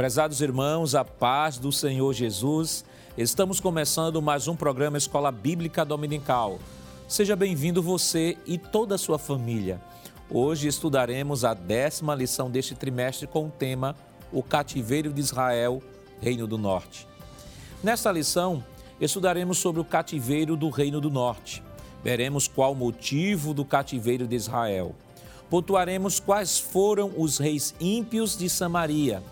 [0.00, 2.86] Prezados irmãos, a paz do Senhor Jesus,
[3.18, 6.58] estamos começando mais um programa Escola Bíblica Dominical.
[7.06, 9.78] Seja bem-vindo você e toda a sua família.
[10.30, 13.94] Hoje estudaremos a décima lição deste trimestre com o tema
[14.32, 15.82] O Cativeiro de Israel,
[16.18, 17.06] Reino do Norte.
[17.84, 18.64] Nesta lição,
[18.98, 21.62] estudaremos sobre o cativeiro do Reino do Norte.
[22.02, 24.94] Veremos qual o motivo do cativeiro de Israel.
[25.50, 29.22] Pontuaremos quais foram os reis ímpios de Samaria.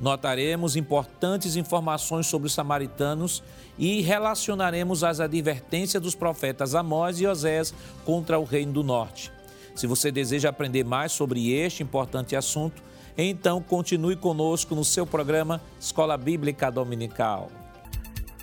[0.00, 3.42] Notaremos importantes informações sobre os samaritanos
[3.78, 7.72] e relacionaremos as advertências dos profetas Amós e Osés
[8.04, 9.32] contra o Reino do Norte.
[9.74, 12.82] Se você deseja aprender mais sobre este importante assunto,
[13.16, 17.50] então continue conosco no seu programa Escola Bíblica Dominical.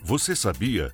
[0.04, 0.92] Você sabia?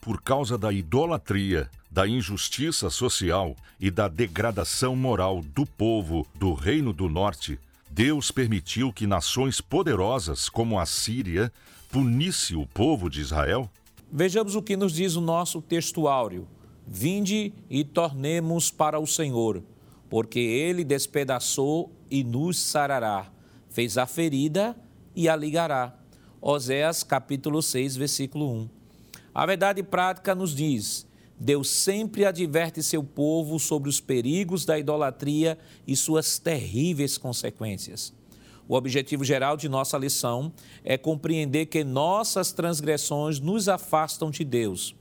[0.00, 6.92] Por causa da idolatria, da injustiça social e da degradação moral do povo do Reino
[6.92, 7.58] do Norte,
[7.96, 11.50] Deus permitiu que nações poderosas como a Síria
[11.90, 13.70] punisse o povo de Israel?
[14.12, 16.04] Vejamos o que nos diz o nosso texto.
[16.86, 19.62] Vinde e tornemos para o Senhor,
[20.10, 23.32] porque ele despedaçou e nos sarará,
[23.70, 24.76] fez a ferida
[25.14, 25.98] e a ligará.
[26.38, 28.68] Oséias capítulo 6, versículo 1.
[29.34, 31.05] A verdade prática nos diz:
[31.38, 38.12] Deus sempre adverte seu povo sobre os perigos da idolatria e suas terríveis consequências.
[38.68, 44.94] O objetivo geral de nossa lição é compreender que nossas transgressões nos afastam de Deus.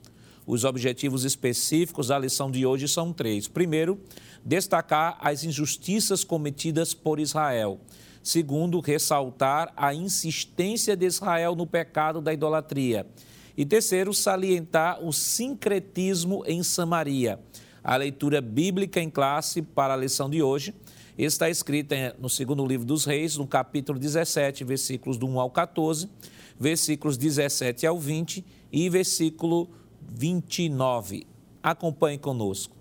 [0.45, 3.47] Os objetivos específicos da lição de hoje são três.
[3.47, 3.99] Primeiro,
[4.43, 7.79] destacar as injustiças cometidas por Israel.
[8.21, 13.07] Segundo, ressaltar a insistência de Israel no pecado da idolatria.
[13.57, 17.39] E terceiro, salientar o sincretismo em Samaria.
[17.81, 20.73] A leitura bíblica em classe para a lição de hoje
[21.17, 26.09] está escrita no segundo livro dos Reis, no capítulo 17, versículos do 1 ao 14,
[26.59, 29.69] versículos 17 ao 20 e versículo
[30.01, 31.25] 29.
[31.63, 32.75] Acompanhe conosco.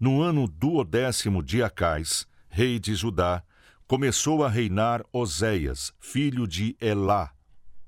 [0.00, 3.42] No ano duodécimo de Acais, rei de Judá,
[3.86, 7.32] começou a reinar Oséias, filho de Elá,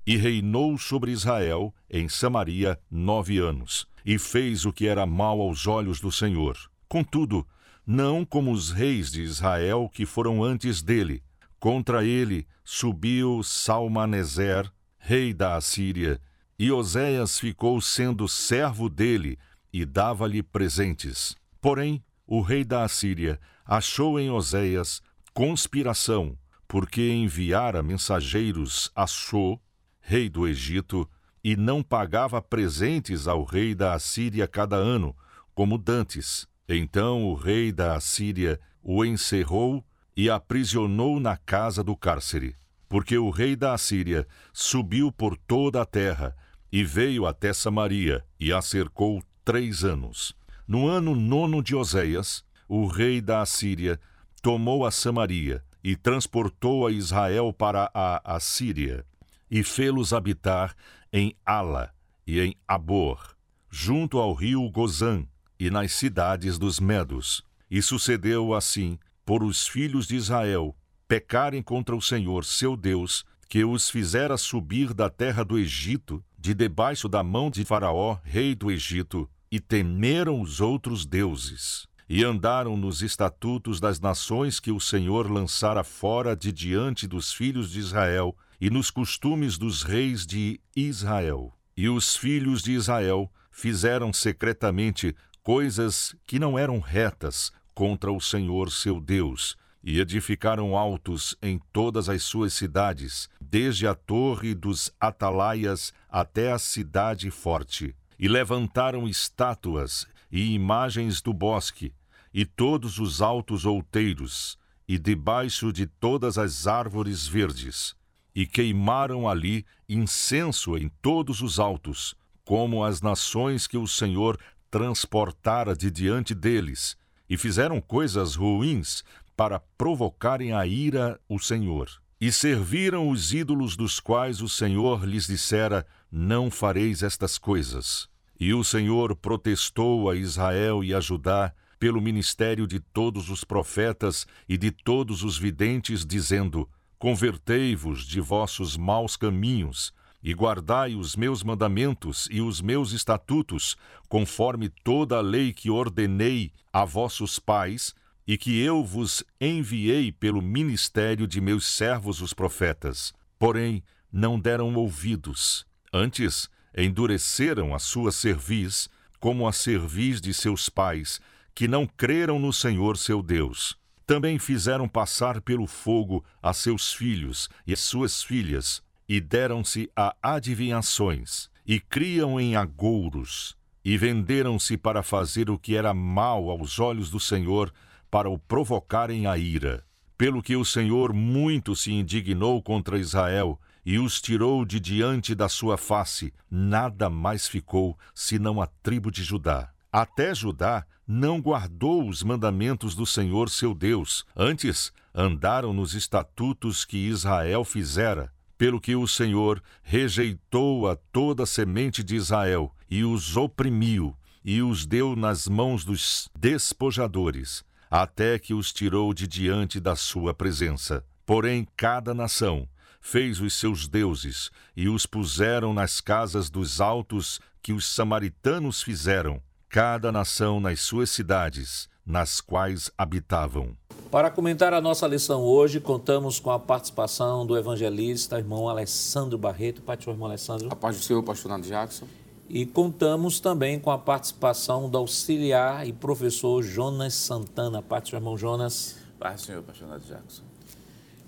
[0.06, 5.66] e reinou sobre Israel, em Samaria, nove anos, e fez o que era mal aos
[5.66, 6.56] olhos do Senhor.
[6.88, 7.46] Contudo,
[7.86, 11.22] não como os reis de Israel que foram antes dele.
[11.58, 16.20] Contra ele subiu Salmaneser, rei da Assíria,
[16.58, 19.38] e Oséias ficou sendo servo dele
[19.72, 21.36] e dava-lhe presentes.
[21.60, 26.36] Porém, o rei da Assíria achou em Oséias conspiração,
[26.66, 29.60] porque enviara mensageiros a Sho,
[30.00, 31.08] rei do Egito,
[31.46, 35.14] e não pagava presentes ao rei da Assíria cada ano,
[35.54, 36.44] como dantes.
[36.68, 39.86] Então o rei da Assíria o encerrou
[40.16, 42.56] e aprisionou na casa do cárcere.
[42.88, 46.34] Porque o rei da Assíria subiu por toda a terra
[46.72, 50.34] e veio até Samaria e a cercou três anos.
[50.66, 54.00] No ano nono de Oséias, o rei da Assíria
[54.42, 59.06] tomou a Samaria e transportou a Israel para a Assíria
[59.50, 60.74] e fê-los habitar
[61.12, 61.92] em Ala
[62.26, 63.36] e em Abor,
[63.70, 65.26] junto ao rio Gozã
[65.58, 67.44] e nas cidades dos Medos.
[67.70, 70.76] E sucedeu assim por os filhos de Israel
[71.08, 76.52] pecarem contra o Senhor seu Deus, que os fizera subir da terra do Egito, de
[76.52, 82.76] debaixo da mão de Faraó, rei do Egito, e temeram os outros deuses e andaram
[82.76, 88.36] nos estatutos das nações que o Senhor lançara fora de diante dos filhos de Israel,
[88.60, 91.52] e nos costumes dos reis de Israel.
[91.76, 98.70] E os filhos de Israel fizeram secretamente coisas que não eram retas contra o Senhor
[98.72, 105.92] seu Deus, e edificaram altos em todas as suas cidades, desde a torre dos atalaias
[106.08, 111.94] até a cidade forte, e levantaram estátuas e imagens do bosque,
[112.34, 114.58] e todos os altos outeiros,
[114.88, 117.94] e debaixo de todas as árvores verdes,
[118.36, 124.38] e queimaram ali incenso em todos os altos, como as nações que o Senhor
[124.70, 126.98] transportara de diante deles,
[127.30, 129.02] e fizeram coisas ruins
[129.34, 131.88] para provocarem a ira o Senhor.
[132.20, 138.06] E serviram os ídolos dos quais o Senhor lhes dissera: Não fareis estas coisas.
[138.38, 144.26] E o Senhor protestou a Israel e a Judá pelo ministério de todos os profetas
[144.46, 146.68] e de todos os videntes, dizendo:
[146.98, 153.76] Convertei-vos de vossos maus caminhos e guardai os meus mandamentos e os meus estatutos,
[154.08, 157.94] conforme toda a lei que ordenei a vossos pais
[158.26, 163.12] e que eu vos enviei pelo ministério de meus servos os profetas.
[163.38, 168.88] Porém, não deram ouvidos, antes endureceram a sua cerviz,
[169.20, 171.20] como a cerviz de seus pais,
[171.54, 173.76] que não creram no Senhor seu Deus.
[174.06, 180.14] Também fizeram passar pelo fogo a seus filhos e as suas filhas, e deram-se a
[180.22, 187.10] adivinhações, e criam em agouros, e venderam-se para fazer o que era mal aos olhos
[187.10, 187.72] do Senhor,
[188.08, 189.84] para o provocarem a ira.
[190.16, 195.48] Pelo que o Senhor muito se indignou contra Israel, e os tirou de diante da
[195.48, 199.70] sua face, nada mais ficou senão a tribo de Judá.
[199.92, 206.96] Até Judá não guardou os mandamentos do Senhor seu Deus, antes andaram nos estatutos que
[206.96, 213.36] Israel fizera, pelo que o Senhor rejeitou a toda a semente de Israel e os
[213.36, 219.96] oprimiu e os deu nas mãos dos despojadores, até que os tirou de diante da
[219.96, 221.04] sua presença.
[221.24, 222.68] Porém, cada nação
[223.00, 229.42] fez os seus deuses e os puseram nas casas dos altos que os samaritanos fizeram,
[229.76, 233.76] cada nação nas suas cidades, nas quais habitavam.
[234.10, 239.82] Para comentar a nossa lição hoje, contamos com a participação do evangelista, irmão Alessandro Barreto.
[239.82, 240.68] Pai, irmão Alessandro.
[240.72, 242.06] A paz do Senhor, pastor Nando Jackson.
[242.48, 247.82] E contamos também com a participação do auxiliar e professor Jonas Santana.
[247.82, 248.96] Do irmão Jonas.
[249.20, 250.42] Paz do Senhor, pastor Nando Jackson.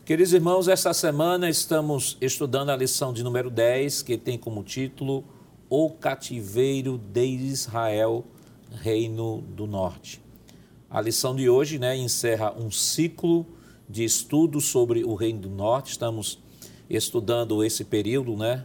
[0.06, 5.22] Queridos irmãos, esta semana estamos estudando a lição de número 10, que tem como título
[5.68, 8.24] O Cativeiro de Israel,
[8.70, 10.20] Reino do Norte.
[10.90, 13.46] A lição de hoje né, encerra um ciclo
[13.88, 15.90] de estudos sobre o Reino do Norte.
[15.90, 16.38] Estamos
[16.88, 18.64] estudando esse período né,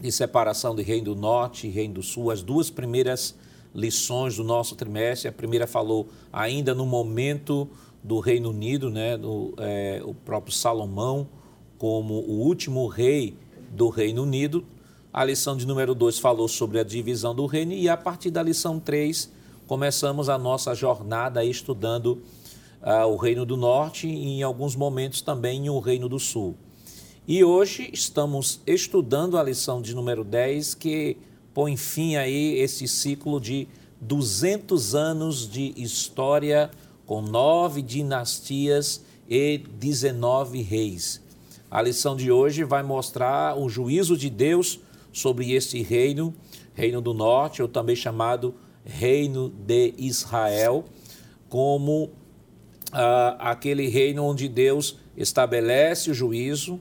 [0.00, 3.34] de separação de Reino do Norte e Reino do Sul, as duas primeiras
[3.74, 5.28] lições do nosso trimestre.
[5.28, 7.68] A primeira falou ainda no momento
[8.02, 11.28] do Reino Unido, né, do, é, o próprio Salomão
[11.76, 13.36] como o último rei
[13.70, 14.64] do Reino Unido.
[15.12, 18.40] A lição de número 2 falou sobre a divisão do reino e a partir da
[18.40, 19.28] lição 3
[19.66, 22.22] começamos a nossa jornada estudando
[22.80, 26.54] uh, o Reino do Norte e, em alguns momentos, também o Reino do Sul.
[27.26, 31.16] E hoje estamos estudando a lição de número 10, que
[31.52, 33.66] põe fim aí esse ciclo de
[34.00, 36.70] 200 anos de história
[37.04, 41.20] com nove dinastias e 19 reis.
[41.68, 44.78] A lição de hoje vai mostrar o juízo de Deus
[45.12, 46.34] sobre este reino,
[46.74, 48.54] Reino do Norte, ou também chamado
[48.84, 50.84] reino de Israel,
[51.48, 52.10] como
[52.92, 56.80] ah, aquele reino onde Deus estabelece o juízo,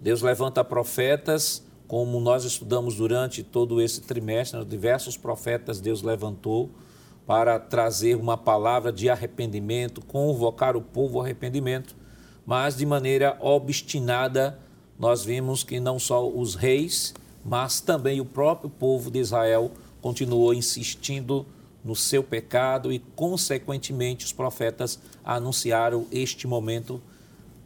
[0.00, 6.70] Deus levanta profetas, como nós estudamos durante todo esse trimestre, né, diversos profetas Deus levantou
[7.26, 11.96] para trazer uma palavra de arrependimento, convocar o povo ao arrependimento,
[12.44, 14.58] mas de maneira obstinada,
[14.98, 17.14] nós vimos que não só os reis,
[17.44, 19.70] mas também o próprio povo de Israel
[20.00, 21.46] continuou insistindo
[21.84, 27.00] no seu pecado e, consequentemente, os profetas anunciaram este momento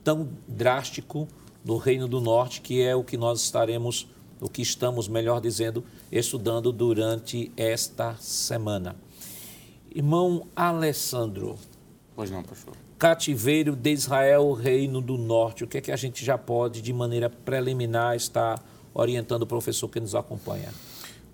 [0.02, 1.28] tão drástico
[1.64, 4.08] no Reino do Norte, que é o que nós estaremos,
[4.40, 8.96] o que estamos, melhor dizendo, estudando durante esta semana.
[9.94, 11.56] Irmão Alessandro.
[12.16, 12.74] Pois não, pastor.
[12.98, 15.62] Cativeiro de Israel, Reino do Norte.
[15.62, 18.60] O que é que a gente já pode, de maneira preliminar, estar
[19.02, 20.68] orientando o professor que nos acompanha?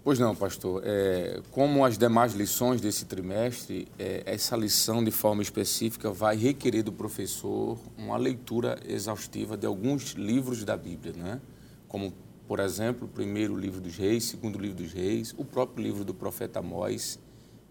[0.05, 0.83] Pois não, pastor.
[0.85, 6.83] É, como as demais lições desse trimestre, é, essa lição, de forma específica, vai requerer
[6.83, 11.41] do professor uma leitura exaustiva de alguns livros da Bíblia, né?
[11.89, 12.13] como,
[12.47, 16.13] por exemplo, o primeiro livro dos reis, segundo livro dos reis, o próprio livro do
[16.13, 17.19] profeta Amós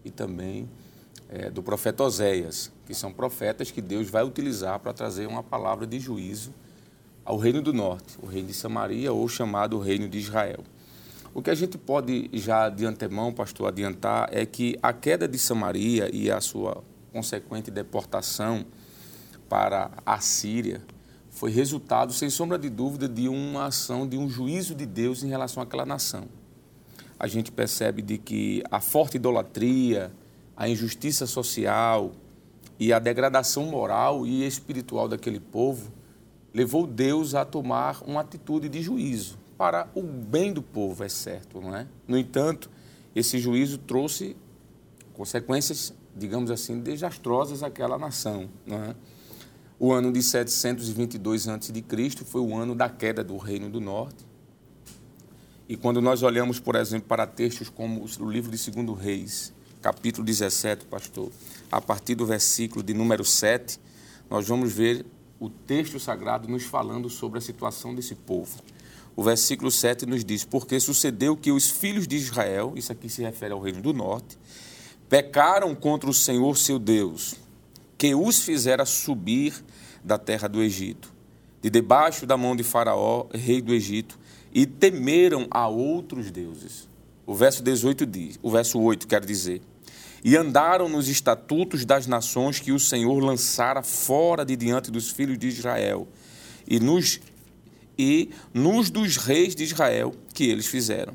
[0.04, 0.68] e também
[1.28, 5.86] é, do profeta Oséias, que são profetas que Deus vai utilizar para trazer uma palavra
[5.86, 6.52] de juízo
[7.24, 10.62] ao reino do norte, o reino de Samaria, ou chamado reino de Israel.
[11.32, 15.38] O que a gente pode já de antemão, pastor, adiantar é que a queda de
[15.38, 18.64] Samaria e a sua consequente deportação
[19.48, 20.82] para a Síria
[21.30, 25.28] foi resultado, sem sombra de dúvida, de uma ação, de um juízo de Deus em
[25.28, 26.28] relação àquela nação.
[27.18, 30.12] A gente percebe de que a forte idolatria,
[30.56, 32.12] a injustiça social
[32.78, 35.90] e a degradação moral e espiritual daquele povo
[36.54, 41.60] levou Deus a tomar uma atitude de juízo para o bem do povo, é certo,
[41.60, 41.86] não é?
[42.06, 42.70] No entanto,
[43.14, 44.36] esse juízo trouxe
[45.12, 48.94] consequências, digamos assim, desastrosas àquela nação, não é?
[49.78, 52.24] O ano de 722 a.C.
[52.24, 54.24] foi o ano da queda do Reino do Norte.
[55.68, 60.24] E quando nós olhamos, por exemplo, para textos como o livro de 2 Reis, capítulo
[60.24, 61.30] 17, pastor,
[61.70, 63.80] a partir do versículo de número 7,
[64.30, 65.04] nós vamos ver
[65.38, 68.58] o texto sagrado nos falando sobre a situação desse povo.
[69.16, 73.22] o versículo 7 nos diz: Porque sucedeu que os filhos de Israel, isso aqui se
[73.22, 74.38] refere ao reino do norte,
[75.08, 77.34] pecaram contra o Senhor seu Deus,
[77.96, 79.54] que os fizera subir
[80.02, 81.12] da terra do Egito,
[81.62, 84.18] de debaixo da mão de Faraó, rei do Egito,
[84.52, 86.88] e temeram a outros deuses.
[87.26, 89.62] O verso 18 diz, o verso 8 quer dizer:
[90.24, 95.38] E andaram nos estatutos das nações que o Senhor lançara fora de diante dos filhos
[95.38, 96.08] de Israel,
[96.66, 97.20] e nos
[97.96, 101.14] e nos dos reis de Israel que eles fizeram.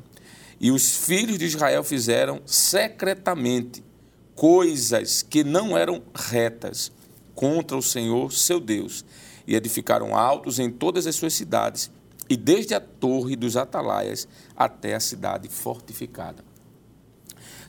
[0.60, 3.82] E os filhos de Israel fizeram secretamente
[4.36, 6.92] coisas que não eram retas
[7.34, 9.04] contra o Senhor seu Deus,
[9.44, 11.90] e edificaram altos em todas as suas cidades,
[12.28, 16.49] e desde a torre dos atalaias até a cidade fortificada.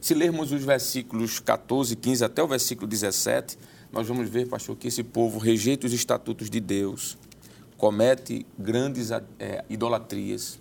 [0.01, 3.55] Se lermos os versículos 14 e 15 até o versículo 17,
[3.91, 7.19] nós vamos ver, pastor, que esse povo rejeita os estatutos de Deus,
[7.77, 10.59] comete grandes é, idolatrias.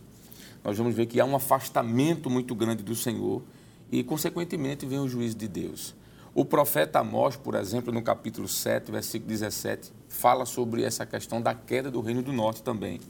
[0.62, 3.42] Nós vamos ver que há um afastamento muito grande do Senhor
[3.90, 5.94] e, consequentemente, vem o juízo de Deus.
[6.34, 11.54] O profeta Amós, por exemplo, no capítulo 7, versículo 17, fala sobre essa questão da
[11.54, 13.00] queda do Reino do Norte também.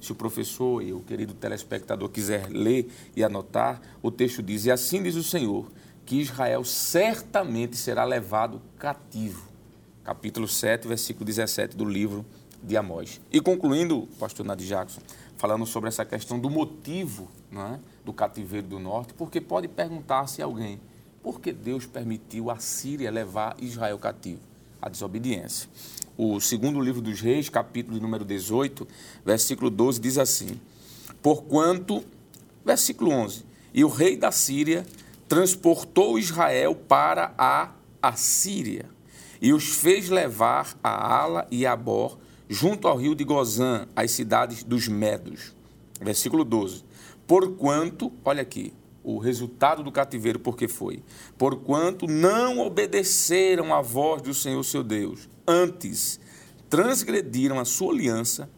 [0.00, 4.70] Se o professor e o querido telespectador quiser ler e anotar, o texto diz: E
[4.70, 5.70] assim diz o Senhor,
[6.04, 9.48] que Israel certamente será levado cativo.
[10.04, 12.24] Capítulo 7, versículo 17 do livro
[12.62, 13.20] de Amós.
[13.32, 15.00] E concluindo, pastor Nadir Jackson,
[15.36, 20.80] falando sobre essa questão do motivo é, do cativeiro do norte, porque pode perguntar-se alguém,
[21.22, 24.40] por que Deus permitiu a Síria levar Israel cativo?
[24.80, 25.68] A desobediência.
[26.18, 28.88] O segundo livro dos reis, capítulo número 18,
[29.22, 30.58] versículo 12, diz assim,
[31.22, 32.02] Porquanto,
[32.64, 33.44] versículo 11,
[33.74, 34.86] e o rei da Síria
[35.28, 38.86] transportou Israel para a Assíria
[39.42, 42.16] e os fez levar a Ala e a Bor,
[42.48, 45.54] junto ao rio de Gozã, as cidades dos Medos.
[46.00, 46.82] Versículo 12.
[47.26, 48.72] Porquanto, olha aqui,
[49.04, 51.02] o resultado do cativeiro, porque foi:
[51.36, 56.18] Porquanto não obedeceram à voz do Senhor seu Deus, antes
[56.68, 58.48] transgrediram a sua aliança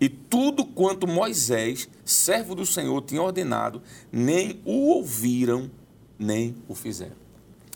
[0.00, 3.80] e tudo quanto Moisés, servo do Senhor, tinha ordenado,
[4.12, 5.70] nem o ouviram,
[6.18, 7.16] nem o fizeram.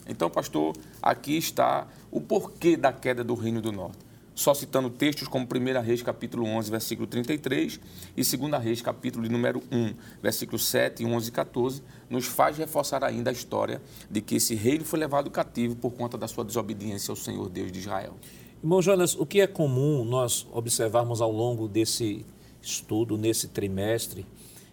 [0.07, 4.09] Então, pastor, aqui está o porquê da queda do Reino do Norte
[4.39, 7.77] só citando textos como 1 Reis, capítulo 11, versículo 33,
[8.15, 13.03] e 2 Reis, capítulo de número 1, versículo 7, 11 e 14, nos faz reforçar
[13.03, 17.11] ainda a história de que esse reino foi levado cativo por conta da sua desobediência
[17.11, 18.15] ao Senhor Deus de Israel.
[18.61, 22.25] Irmão Jonas, o que é comum nós observarmos ao longo desse
[22.61, 24.25] estudo, nesse trimestre,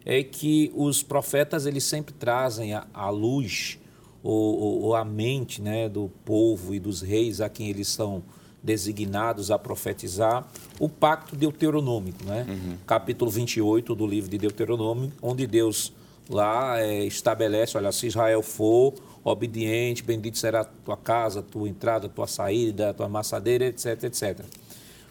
[0.04, 3.78] é que os profetas eles sempre trazem à luz
[4.22, 8.24] ou, ou, ou à mente né, do povo e dos reis a quem eles são
[8.60, 10.48] designados a profetizar
[10.80, 12.44] o pacto deuteronômico, né?
[12.48, 12.76] Uhum.
[12.84, 15.92] Capítulo 28 do livro de Deuteronômio, onde Deus
[16.28, 18.94] lá é, estabelece, olha, se Israel for
[19.30, 24.40] obediente, bendito será a tua casa, tua entrada, tua saída, tua amassadeira, etc, etc.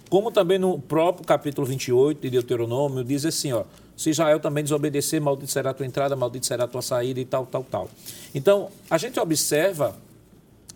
[0.09, 3.65] Como também no próprio capítulo 28 de Deuteronômio diz assim, ó,
[3.97, 7.25] se Israel também desobedecer, maldito será a tua entrada, maldito será a tua saída e
[7.25, 7.89] tal, tal, tal.
[8.33, 9.97] Então, a gente observa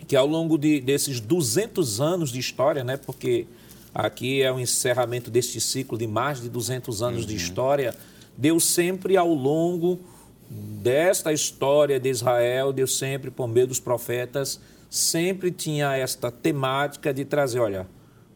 [0.08, 3.46] que ao longo de, desses 200 anos de história, né, porque
[3.94, 7.28] aqui é o encerramento deste ciclo de mais de 200 anos uhum.
[7.28, 7.96] de história,
[8.38, 10.00] Deus sempre ao longo
[10.50, 17.24] desta história de Israel, Deus sempre, por meio dos profetas, sempre tinha esta temática de
[17.24, 17.88] trazer, olha,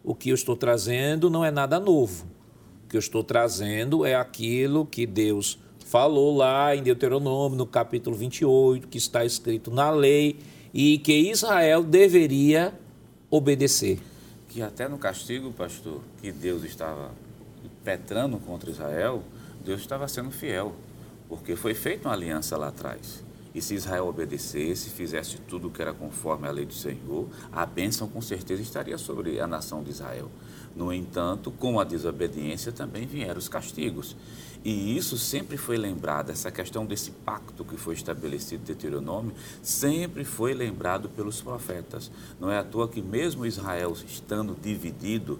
[0.04, 2.26] o que eu estou trazendo não é nada novo.
[2.86, 8.16] O que eu estou trazendo é aquilo que Deus falou lá em Deuteronômio, no capítulo
[8.16, 10.38] 28, que está escrito na lei
[10.74, 12.74] e que Israel deveria
[13.30, 14.00] obedecer.
[14.50, 17.12] Que até no castigo, pastor, que Deus estava
[17.84, 19.24] petrando contra Israel,
[19.64, 20.76] Deus estava sendo fiel,
[21.28, 23.24] porque foi feita uma aliança lá atrás.
[23.54, 27.66] E se Israel obedecesse, fizesse tudo o que era conforme a lei do Senhor, a
[27.66, 30.32] bênção com certeza estaria sobre a nação de Israel.
[30.76, 34.16] No entanto, com a desobediência também vieram os castigos.
[34.66, 40.24] E isso sempre foi lembrado, essa questão desse pacto que foi estabelecido em Deuteronômio, sempre
[40.24, 42.10] foi lembrado pelos profetas.
[42.40, 45.40] Não é à toa que, mesmo Israel estando dividido,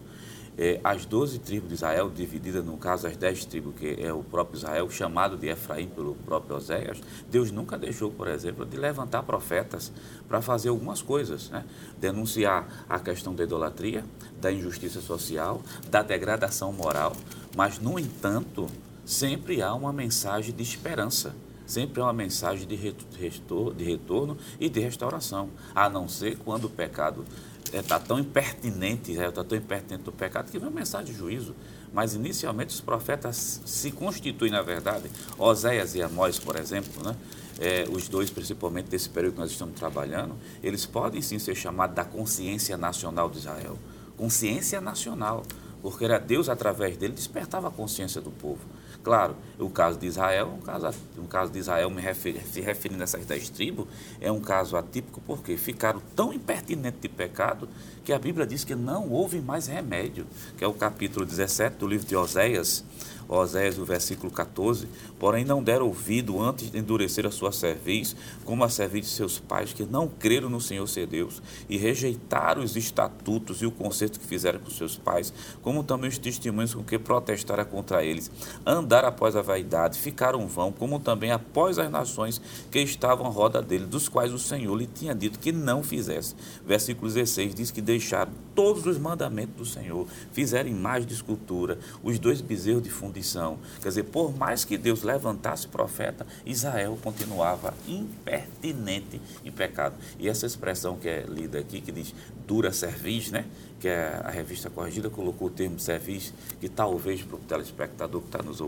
[0.58, 4.24] é, as doze tribos de Israel, divididas, no caso, as dez tribos, que é o
[4.24, 9.24] próprio Israel, chamado de Efraim pelo próprio Oséias, Deus nunca deixou, por exemplo, de levantar
[9.24, 9.92] profetas
[10.28, 11.66] para fazer algumas coisas, né?
[12.00, 14.04] denunciar a questão da idolatria,
[14.40, 17.16] da injustiça social, da degradação moral,
[17.56, 18.68] mas, no entanto,
[19.06, 24.70] sempre há uma mensagem de esperança, sempre há uma mensagem de, retorno, de retorno e
[24.70, 27.26] de restauração, a não ser quando o pecado
[27.74, 31.18] está é, tão impertinente, está é, tão impertinente do pecado que vem uma mensagem de
[31.18, 31.56] juízo.
[31.92, 37.16] mas inicialmente os profetas se constituem, na verdade, Oséias e Amós, por exemplo, né?
[37.60, 41.96] É, os dois, principalmente desse período que nós estamos trabalhando, eles podem sim ser chamados
[41.96, 43.78] da consciência nacional de Israel.
[44.18, 45.44] Consciência nacional,
[45.82, 48.62] porque era Deus, através dele, despertava a consciência do povo.
[49.04, 53.02] Claro, o caso de Israel, um caso, um caso de Israel me refer, se referindo
[53.02, 53.86] a essas dez tribos,
[54.22, 57.68] é um caso atípico porque ficaram tão impertinentes de pecado
[58.06, 60.26] que a Bíblia diz que não houve mais remédio,
[60.58, 62.86] que é o capítulo 17 do livro de Oséias,
[63.28, 64.88] Oséias, o versículo 14,
[65.24, 68.14] porém não deram ouvido antes de endurecer a sua cerviz,
[68.44, 72.62] como a cerviz de seus pais, que não creram no Senhor ser Deus, e rejeitaram
[72.62, 76.84] os estatutos e o conserto que fizeram com seus pais, como também os testemunhos com
[76.84, 78.30] que protestaram contra eles.
[78.66, 83.62] Andaram após a vaidade, ficaram vão, como também após as nações que estavam à roda
[83.62, 86.36] dele, dos quais o Senhor lhe tinha dito que não fizesse.
[86.68, 92.20] Versículo 16 diz que deixaram todos os mandamentos do Senhor, fizeram imagem de escultura, os
[92.20, 93.58] dois bezerros de fundição.
[93.82, 99.96] Quer dizer, por mais que Deus levantasse profeta, Israel continuava impertinente em pecado.
[100.20, 102.14] E essa expressão que é lida aqui, que diz
[102.48, 103.46] dura cerviz, né?
[103.80, 108.28] que é a revista corrigida colocou o termo cerviz, que talvez para o telespectador que
[108.28, 108.64] está nos,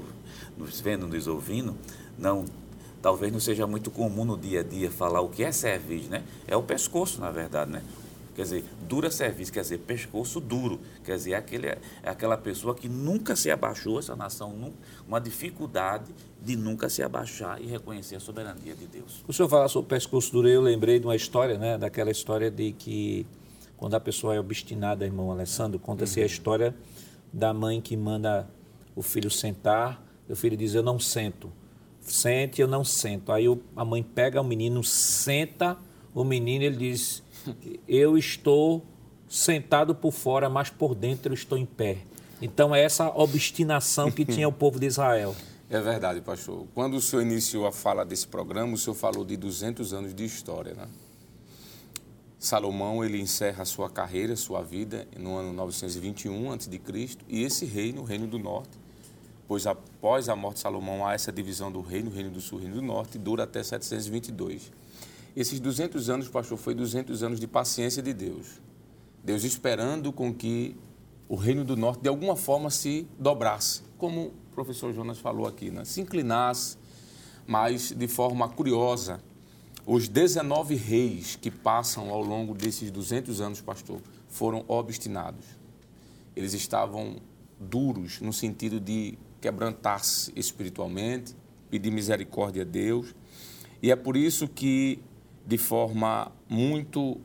[0.58, 1.76] nos vendo, nos ouvindo,
[2.18, 2.46] não
[3.02, 6.24] talvez não seja muito comum no dia a dia falar o que é cerviz, né?
[6.48, 7.84] É o pescoço, na verdade, né?
[8.36, 10.82] Quer dizer, dura serviço, quer dizer, pescoço duro.
[11.06, 14.74] Quer dizer, é, aquele, é aquela pessoa que nunca se abaixou, essa nação,
[15.08, 16.12] uma dificuldade
[16.42, 19.24] de nunca se abaixar e reconhecer a soberania de Deus.
[19.26, 21.78] O senhor falar sobre pescoço duro, eu lembrei de uma história, né?
[21.78, 23.26] Daquela história de que
[23.78, 26.24] quando a pessoa é obstinada, irmão Alessandro, conta-se uhum.
[26.24, 26.76] a história
[27.32, 28.50] da mãe que manda
[28.96, 31.52] o filho sentar, e o filho diz, eu não sento.
[32.02, 33.32] Sente, eu não sento.
[33.32, 35.78] Aí a mãe pega o menino, senta
[36.14, 37.24] o menino, ele diz,
[37.88, 38.84] eu estou
[39.28, 41.98] sentado por fora, mas por dentro eu estou em pé.
[42.42, 45.36] Então é essa obstinação que tinha o povo de Israel.
[45.70, 46.66] É verdade, pastor.
[46.76, 50.24] Quando o senhor iniciou a fala desse programa, o senhor falou de 200 anos de
[50.24, 50.88] história, né?
[52.38, 56.80] Salomão, ele encerra a sua carreira, sua vida no ano 921 a.C.
[57.28, 58.78] e esse reino, o reino do norte,
[59.48, 62.60] pois após a morte de Salomão há essa divisão do reino, o reino do sul,
[62.60, 64.72] o reino do norte, dura até 722.
[65.36, 68.62] Esses 200 anos, pastor, foi 200 anos de paciência de Deus.
[69.22, 70.78] Deus esperando com que
[71.28, 75.72] o reino do norte de alguma forma se dobrasse, como o professor Jonas falou aqui,
[75.72, 75.84] né?
[75.84, 76.78] se inclinasse,
[77.46, 79.22] mas de forma curiosa.
[79.86, 85.46] Os 19 reis que passam ao longo desses 200 anos, pastor, foram obstinados.
[86.36, 87.18] Eles estavam
[87.60, 91.36] duros no sentido de quebrantar-se espiritualmente,
[91.70, 93.14] pedir misericórdia a Deus.
[93.82, 95.00] E é por isso que
[95.46, 97.20] de forma muito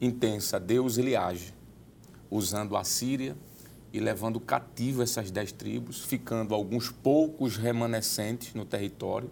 [0.00, 0.58] intensa.
[0.58, 1.54] Deus ele age
[2.30, 3.36] usando a Síria
[3.92, 9.30] e levando cativo essas dez tribos, ficando alguns poucos remanescentes no território,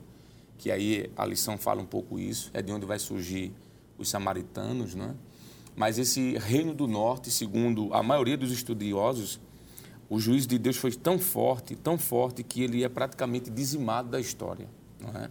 [0.56, 3.52] que aí a lição fala um pouco isso, é de onde vai surgir
[3.98, 5.14] os samaritanos, né?
[5.76, 9.40] Mas esse reino do norte, segundo a maioria dos estudiosos,
[10.08, 14.20] o juízo de Deus foi tão forte, tão forte que ele é praticamente dizimado da
[14.20, 14.68] história,
[15.00, 15.28] não é?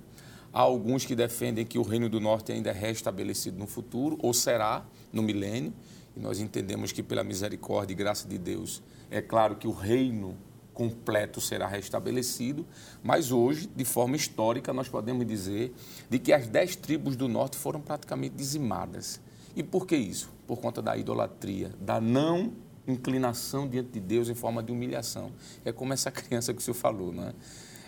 [0.54, 4.34] Há alguns que defendem que o Reino do Norte ainda é restabelecido no futuro, ou
[4.34, 5.74] será no milênio,
[6.16, 10.38] e nós entendemos que, pela misericórdia e graça de Deus, é claro que o reino
[10.74, 12.66] completo será restabelecido,
[13.02, 15.74] mas hoje, de forma histórica, nós podemos dizer
[16.10, 19.20] de que as dez tribos do norte foram praticamente dizimadas.
[19.56, 20.30] E por que isso?
[20.48, 22.54] Por conta da idolatria, da não
[22.88, 25.32] inclinação diante de Deus em forma de humilhação.
[25.64, 27.34] É como essa criança que o senhor falou, não é?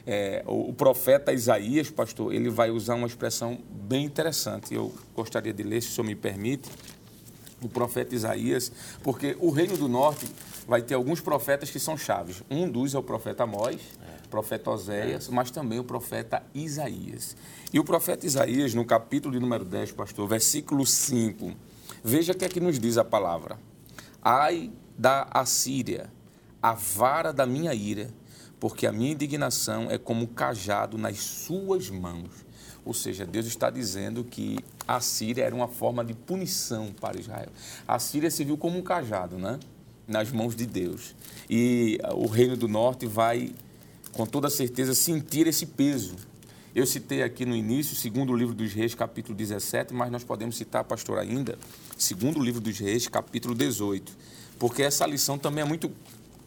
[0.08, 4.74] É, o, o, profeta Isaías, pastor, ele vai usar uma expressão bem interessante.
[4.74, 6.70] Eu gostaria de ler, se o senhor me permite,
[7.62, 8.72] o profeta Isaías,
[9.04, 10.28] porque o reino do norte
[10.68, 12.44] vai ter alguns profetas que são chaves.
[12.50, 14.28] Um dos é o profeta Amós, é.
[14.28, 15.32] profeta Oséias, é.
[15.32, 17.36] mas também o profeta Isaías.
[17.74, 21.52] E o profeta Isaías, no capítulo de número 10, pastor, versículo 5,
[22.04, 23.58] veja o que é que nos diz a palavra.
[24.22, 26.12] Ai da Assíria,
[26.62, 28.10] a vara da minha ira,
[28.68, 32.32] porque a minha indignação é como cajado nas suas mãos.
[32.84, 37.50] Ou seja, Deus está dizendo que a Síria era uma forma de punição para Israel.
[37.88, 39.60] A Síria se viu como um cajado, né?
[40.08, 41.14] Nas mãos de Deus.
[41.48, 43.54] E o reino do norte vai,
[44.14, 46.16] com toda certeza, sentir esse peso.
[46.74, 50.58] Eu citei aqui no início, segundo o livro dos Reis, capítulo 17, mas nós podemos
[50.58, 51.56] citar, pastor, ainda,
[51.96, 54.12] segundo o livro dos Reis, capítulo 18.
[54.58, 55.92] Porque essa lição também é muito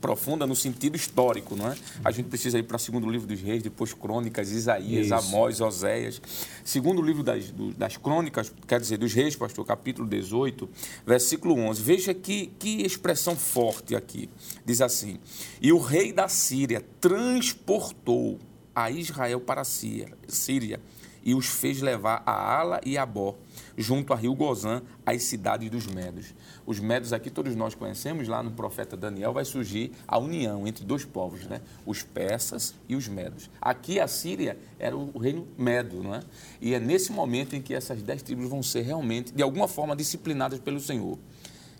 [0.01, 1.77] profunda no sentido histórico, não é?
[2.05, 5.15] A gente precisa ir para o segundo livro dos reis, depois Crônicas, Isaías, Isso.
[5.15, 6.21] Amós, Oséias.
[6.65, 10.69] Segundo livro das, das Crônicas, quer dizer, dos reis, pastor, capítulo 18,
[11.07, 11.83] versículo 11.
[11.83, 14.29] Veja que, que expressão forte aqui.
[14.65, 15.19] Diz assim:
[15.61, 18.39] E o rei da Síria transportou
[18.75, 20.79] a Israel para a Síria
[21.23, 23.37] e os fez levar a Ala e a Bó,
[23.77, 26.35] junto a rio Gozã, as cidades dos Medos.
[26.67, 30.85] Os Medos aqui todos nós conhecemos, lá no profeta Daniel vai surgir a união entre
[30.85, 31.61] dois povos, né?
[31.87, 33.51] os persas e os Medos.
[33.61, 36.21] Aqui a Síria era o reino Medo, não é?
[36.61, 39.97] E é nesse momento em que essas dez tribos vão ser realmente, de alguma forma,
[39.97, 41.19] disciplinadas pelo Senhor.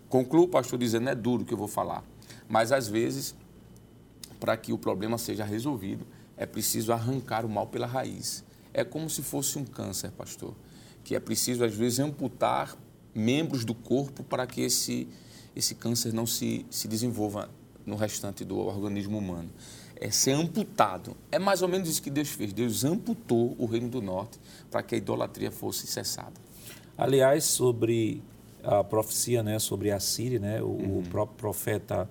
[0.07, 2.03] Concluo, pastor, dizendo, é duro que eu vou falar,
[2.47, 3.35] mas às vezes,
[4.39, 9.09] para que o problema seja resolvido, é preciso arrancar o mal pela raiz é como
[9.09, 10.53] se fosse um câncer, pastor,
[11.03, 12.77] que é preciso, às vezes, amputar
[13.13, 15.07] membros do corpo para que esse,
[15.55, 17.49] esse câncer não se, se desenvolva
[17.85, 19.49] no restante do organismo humano.
[19.95, 21.17] É ser amputado.
[21.31, 22.53] É mais ou menos isso que Deus fez.
[22.53, 26.33] Deus amputou o Reino do Norte para que a idolatria fosse cessada.
[26.97, 28.21] Aliás, sobre
[28.63, 30.99] a profecia né, sobre a Síria, né, o, uhum.
[30.99, 32.09] o próprio profeta,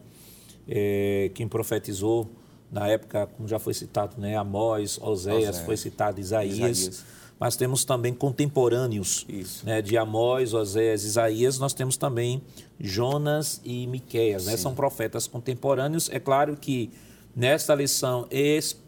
[0.67, 2.29] é, quem profetizou
[2.71, 5.59] na época, como já foi citado, né, Amós, Oséias, Oséias.
[5.61, 7.05] foi citado Isaías, Isaías,
[7.41, 9.27] mas temos também contemporâneos
[9.63, 12.43] né, de Amós, Oséias, Isaías, nós temos também
[12.79, 16.11] Jonas e Miqueias, né, são profetas contemporâneos.
[16.11, 16.91] É claro que
[17.35, 18.27] nesta lição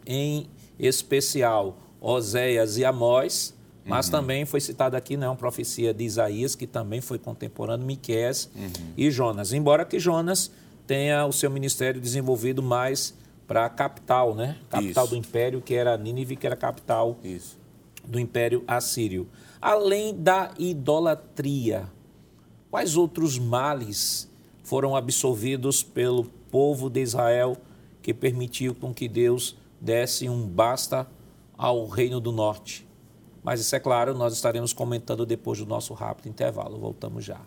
[0.05, 3.53] em especial Oséias e Amós,
[3.85, 4.11] mas uhum.
[4.11, 8.69] também foi citado aqui né, uma profecia de Isaías, que também foi contemporâneo, Miqueias uhum.
[8.97, 9.53] e Jonas.
[9.53, 10.51] Embora que Jonas
[10.85, 13.13] tenha o seu ministério desenvolvido mais
[13.51, 14.57] para a capital, né?
[14.69, 15.13] Capital Isso.
[15.13, 17.59] do império, que era Nínive, que era a capital Isso.
[18.01, 19.27] do império assírio.
[19.61, 21.83] Além da idolatria,
[22.69, 24.31] quais outros males
[24.63, 27.57] foram absorvidos pelo povo de Israel
[28.01, 31.05] que permitiu com que Deus desse um basta
[31.57, 32.87] ao reino do norte?
[33.43, 36.79] Mas isso é claro, nós estaremos comentando depois do nosso rápido intervalo.
[36.79, 37.41] Voltamos já.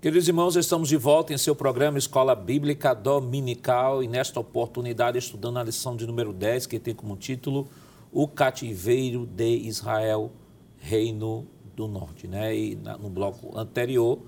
[0.00, 5.58] Queridos irmãos, estamos de volta em seu programa Escola Bíblica Dominical e nesta oportunidade estudando
[5.58, 7.66] a lição de número 10, que tem como título
[8.12, 10.30] O Cativeiro de Israel,
[10.76, 12.28] Reino do Norte.
[12.28, 12.56] Né?
[12.56, 14.20] E no bloco anterior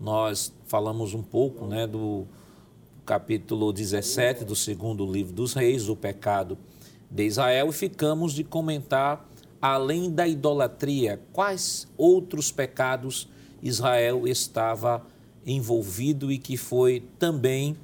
[0.00, 2.24] nós falamos um pouco né, do
[3.04, 6.56] capítulo 17 do segundo livro dos reis, o pecado
[7.10, 9.28] de Israel, e ficamos de comentar,
[9.60, 13.28] além da idolatria, quais outros pecados
[13.62, 15.04] Israel estava
[15.52, 17.76] envolvido e que foi também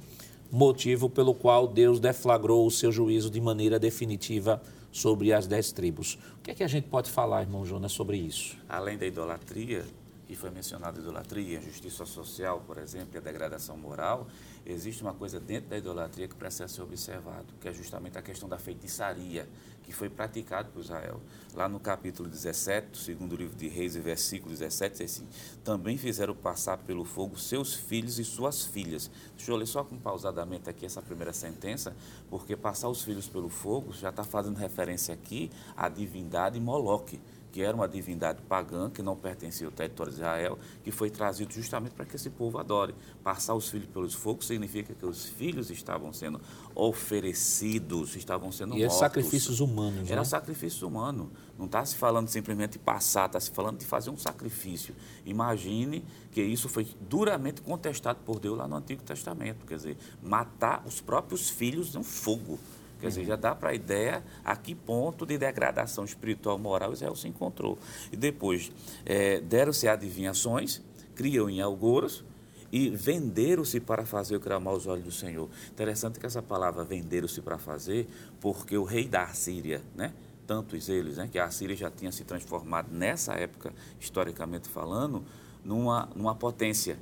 [0.51, 6.17] motivo pelo qual Deus deflagrou o seu juízo de maneira definitiva sobre as dez tribos.
[6.39, 8.55] O que é que a gente pode falar, irmão Jonas, sobre isso?
[8.69, 9.83] Além da idolatria,
[10.25, 14.27] que foi mencionada idolatria, a justiça social, por exemplo, e a degradação moral,
[14.65, 18.49] existe uma coisa dentro da idolatria que precisa ser observado, que é justamente a questão
[18.49, 19.47] da feitiçaria,
[19.83, 21.21] que foi praticado por Israel.
[21.53, 25.27] Lá no capítulo 17, do segundo livro de Reis, versículo 17, diz assim:
[25.63, 29.11] Também fizeram passar pelo fogo seus filhos e suas filhas.
[29.37, 31.95] Deixa eu ler só com pausadamente aqui essa primeira sentença,
[32.29, 37.21] porque passar os filhos pelo fogo já está fazendo referência aqui à divindade Moloque
[37.55, 41.53] que era uma divindade pagã, que não pertencia ao território de Israel, que foi trazido
[41.53, 42.93] justamente para que esse povo adore.
[43.23, 46.41] Passar os filhos pelos fogos significa que os filhos estavam sendo
[46.75, 48.97] oferecidos, estavam sendo e mortos.
[48.97, 50.25] E sacrifícios humanos, Era né?
[50.25, 51.31] sacrifício humano.
[51.57, 54.93] Não está se falando simplesmente de passar, está se falando de fazer um sacrifício.
[55.25, 59.65] Imagine que isso foi duramente contestado por Deus lá no Antigo Testamento.
[59.65, 62.59] Quer dizer, matar os próprios filhos no fogo.
[63.05, 67.15] Quer dizer, já dá para a ideia a que ponto de degradação espiritual moral Israel
[67.15, 67.77] se encontrou.
[68.11, 68.71] E depois,
[69.05, 70.81] é, deram-se adivinhações,
[71.13, 72.25] criam em algoros
[72.71, 75.47] e venderam-se para fazer o que era olhos do Senhor.
[75.69, 78.07] Interessante que essa palavra venderam-se para fazer,
[78.41, 80.11] porque o rei da Assíria, né?
[80.47, 81.29] tantos eles, né?
[81.31, 85.23] que a Assíria já tinha se transformado nessa época, historicamente falando,
[85.63, 86.97] numa, numa potência.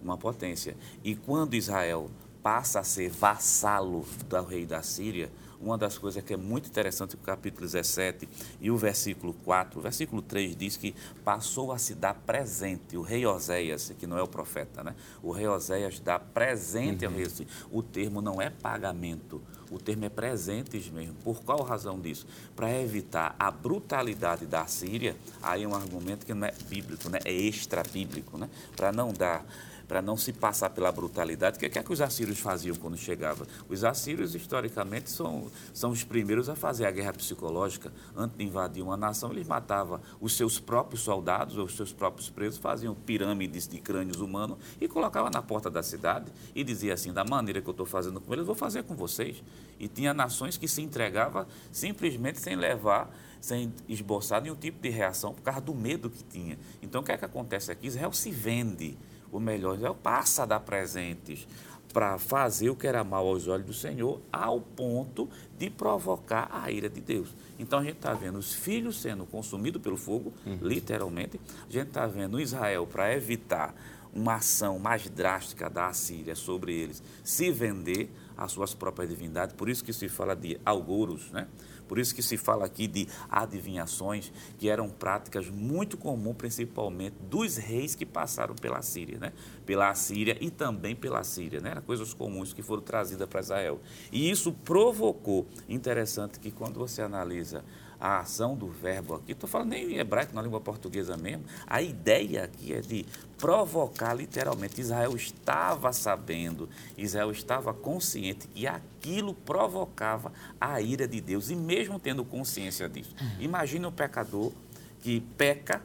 [0.00, 0.76] Uma potência.
[1.02, 2.08] E quando Israel
[2.44, 5.28] passa a ser vassalo do rei da Síria,
[5.60, 8.28] uma das coisas que é muito interessante no capítulo 17
[8.60, 10.94] e o versículo 4, o versículo 3 diz que
[11.24, 14.94] passou a se dar presente, o rei Oséias, que não é o profeta, né?
[15.22, 17.12] O rei Oséias dá presente uhum.
[17.12, 17.28] ao rei.
[17.70, 21.14] O termo não é pagamento, o termo é presentes mesmo.
[21.24, 22.26] Por qual razão disso?
[22.56, 27.18] Para evitar a brutalidade da Síria, aí é um argumento que não é bíblico, né?
[27.24, 28.48] é extra-bíblico, né?
[28.74, 29.44] para não dar
[29.88, 31.56] para não se passar pela brutalidade.
[31.56, 33.46] O que é que os assírios faziam quando chegavam?
[33.68, 37.90] Os assírios, historicamente, são, são os primeiros a fazer a guerra psicológica.
[38.14, 42.28] Antes de invadir uma nação, eles matavam os seus próprios soldados, ou os seus próprios
[42.28, 47.12] presos, faziam pirâmides de crânios humanos e colocavam na porta da cidade e dizia assim,
[47.12, 49.42] da maneira que eu estou fazendo com eles, vou fazer com vocês.
[49.80, 55.32] E tinha nações que se entregavam simplesmente sem levar sem esboçar nenhum tipo de reação
[55.32, 56.58] por causa do medo que tinha.
[56.82, 57.86] Então, o que é que acontece aqui?
[57.86, 58.96] Israel se vende,
[59.32, 61.46] o melhor, Israel passa a dar presentes
[61.92, 66.70] para fazer o que era mal aos olhos do Senhor, ao ponto de provocar a
[66.70, 67.34] ira de Deus.
[67.58, 70.58] Então a gente está vendo os filhos sendo consumidos pelo fogo, uhum.
[70.62, 71.40] literalmente.
[71.68, 73.74] A gente está vendo Israel, para evitar
[74.14, 79.54] uma ação mais drástica da Assíria sobre eles, se vender às suas próprias divindades.
[79.54, 81.46] Por isso que se fala de algouros, né?
[81.88, 87.56] Por isso que se fala aqui de adivinhações, que eram práticas muito comuns, principalmente dos
[87.56, 89.32] reis que passaram pela Síria, né?
[89.64, 91.70] Pela Síria e também pela Síria, né?
[91.70, 93.80] Eram coisas comuns que foram trazidas para Israel.
[94.12, 97.64] E isso provocou, interessante que quando você analisa
[98.00, 101.82] a ação do verbo aqui, estou falando nem em hebraico, na língua portuguesa mesmo, a
[101.82, 103.04] ideia aqui é de
[103.36, 104.80] provocar literalmente.
[104.80, 111.98] Israel estava sabendo, Israel estava consciente que aquilo provocava a ira de Deus, e mesmo
[111.98, 113.14] tendo consciência disso.
[113.40, 114.52] Imagine um pecador
[115.00, 115.82] que peca,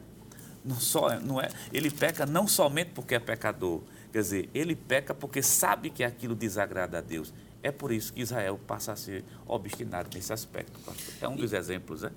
[0.64, 3.80] não, só, não é, ele peca não somente porque é pecador,
[4.12, 7.32] quer dizer, ele peca porque sabe que aquilo desagrada a Deus.
[7.64, 10.78] É por isso que Israel passa a ser obstinado nesse aspecto.
[10.80, 11.14] Pastor.
[11.20, 12.10] É um dos exemplos, né?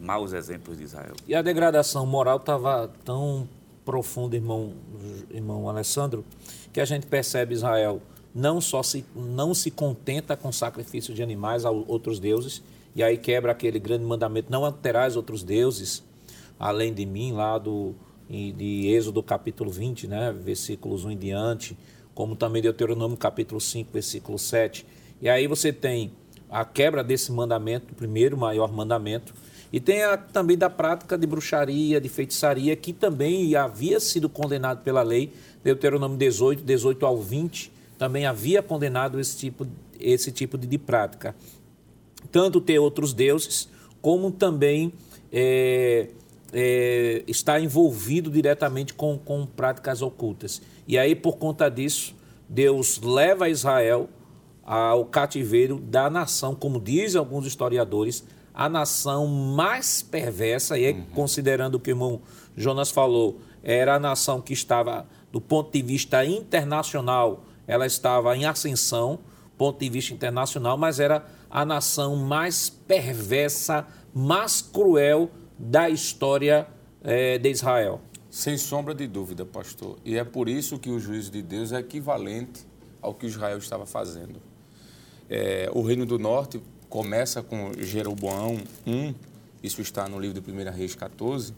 [0.00, 1.14] Maus exemplos de Israel.
[1.26, 3.48] E a degradação moral estava tão
[3.84, 4.74] profunda, irmão,
[5.30, 6.24] irmão Alessandro,
[6.72, 8.00] que a gente percebe Israel
[8.34, 12.62] não só se, não se contenta com sacrifício de animais a outros deuses,
[12.94, 16.02] e aí quebra aquele grande mandamento, não terás outros deuses
[16.62, 17.92] além de mim, lá do,
[18.28, 21.76] de Êxodo capítulo 20, né, versículos 1 em diante,
[22.14, 24.86] como também Deuteronômio capítulo 5, versículo 7.
[25.20, 26.12] E aí você tem
[26.50, 29.34] a quebra desse mandamento, o primeiro maior mandamento,
[29.72, 34.82] e tem a, também da prática de bruxaria, de feitiçaria, que também havia sido condenado
[34.82, 35.32] pela lei,
[35.64, 39.66] Deuteronômio 18, 18 ao 20, também havia condenado esse tipo,
[39.98, 41.34] esse tipo de, de prática.
[42.30, 43.68] Tanto ter outros deuses,
[44.02, 44.92] como também
[45.32, 46.08] é,
[46.52, 50.60] é, está envolvido diretamente com, com práticas ocultas.
[50.86, 52.14] E aí, por conta disso,
[52.48, 54.08] Deus leva Israel
[54.62, 61.04] ao cativeiro da nação, como dizem alguns historiadores, a nação mais perversa, e uhum.
[61.14, 62.20] considerando o que o irmão
[62.56, 68.44] Jonas falou, era a nação que estava, do ponto de vista internacional, ela estava em
[68.44, 69.18] ascensão,
[69.56, 75.30] ponto de vista internacional, mas era a nação mais perversa, mais cruel
[75.62, 76.66] da história
[77.04, 78.00] é, de Israel.
[78.28, 79.96] Sem sombra de dúvida, pastor.
[80.04, 82.66] E é por isso que o juízo de Deus é equivalente
[83.00, 84.42] ao que Israel estava fazendo.
[85.30, 89.14] É, o Reino do Norte começa com Jeroboão I,
[89.62, 91.54] isso está no livro de 1 Reis 14,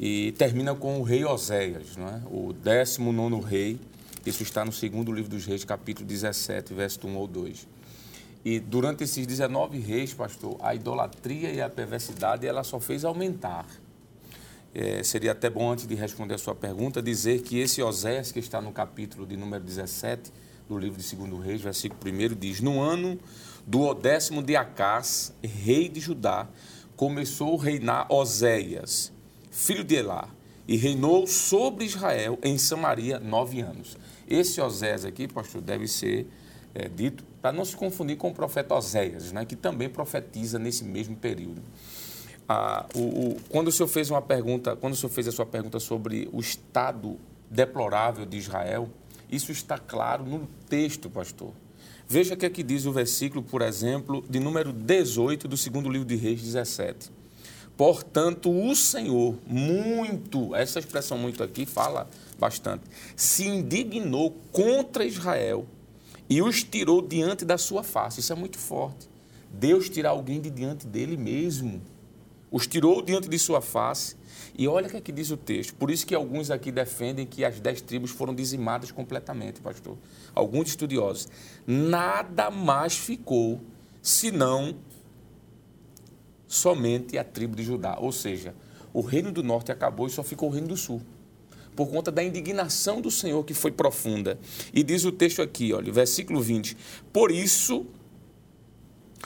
[0.00, 2.20] e termina com o rei Oséias, não é?
[2.30, 3.80] o 19 rei,
[4.26, 7.66] isso está no segundo livro dos reis, capítulo 17, verso 1 ou 2.
[8.44, 13.66] E durante esses 19 reis, pastor, a idolatria e a perversidade ela só fez aumentar.
[14.74, 18.38] É, seria até bom, antes de responder a sua pergunta, dizer que esse Osés, que
[18.38, 20.32] está no capítulo de número 17
[20.68, 23.18] do livro de 2 Reis, versículo 1, diz: No ano
[23.66, 26.46] do décimo de Acás, rei de Judá,
[26.96, 29.10] começou a reinar Oséias,
[29.50, 30.28] filho de Elá,
[30.66, 33.96] e reinou sobre Israel em Samaria nove anos.
[34.28, 36.26] Esse Osés aqui, pastor, deve ser
[36.78, 40.84] é, dito para não se confundir com o profeta Oséias, né, que também profetiza nesse
[40.84, 41.62] mesmo período
[42.48, 45.44] ah, o, o, quando o senhor fez uma pergunta, quando o senhor fez a sua
[45.44, 47.18] pergunta sobre o estado
[47.50, 48.88] deplorável de Israel,
[49.30, 51.52] isso está claro no texto, pastor.
[52.08, 56.16] Veja que aqui diz o versículo, por exemplo, de número 18 do segundo livro de
[56.16, 57.10] Reis 17.
[57.76, 65.66] Portanto, o Senhor muito, essa expressão muito aqui fala bastante, se indignou contra Israel
[66.28, 68.20] e os tirou diante da sua face.
[68.20, 69.08] Isso é muito forte.
[69.50, 71.80] Deus tira alguém de diante dele mesmo
[72.50, 74.16] os tirou diante de sua face.
[74.56, 75.74] E olha o que, é que diz o texto.
[75.74, 79.96] Por isso que alguns aqui defendem que as dez tribos foram dizimadas completamente, pastor.
[80.34, 81.28] Alguns estudiosos.
[81.66, 83.60] Nada mais ficou
[84.02, 84.76] senão
[86.46, 87.98] somente a tribo de Judá.
[88.00, 88.54] Ou seja,
[88.92, 91.02] o reino do norte acabou e só ficou o reino do sul.
[91.78, 94.36] Por conta da indignação do Senhor que foi profunda.
[94.74, 96.76] E diz o texto aqui, olha, versículo 20.
[97.12, 97.86] Por isso,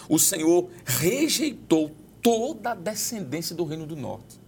[0.07, 4.39] o Senhor rejeitou toda a descendência do Reino do Norte.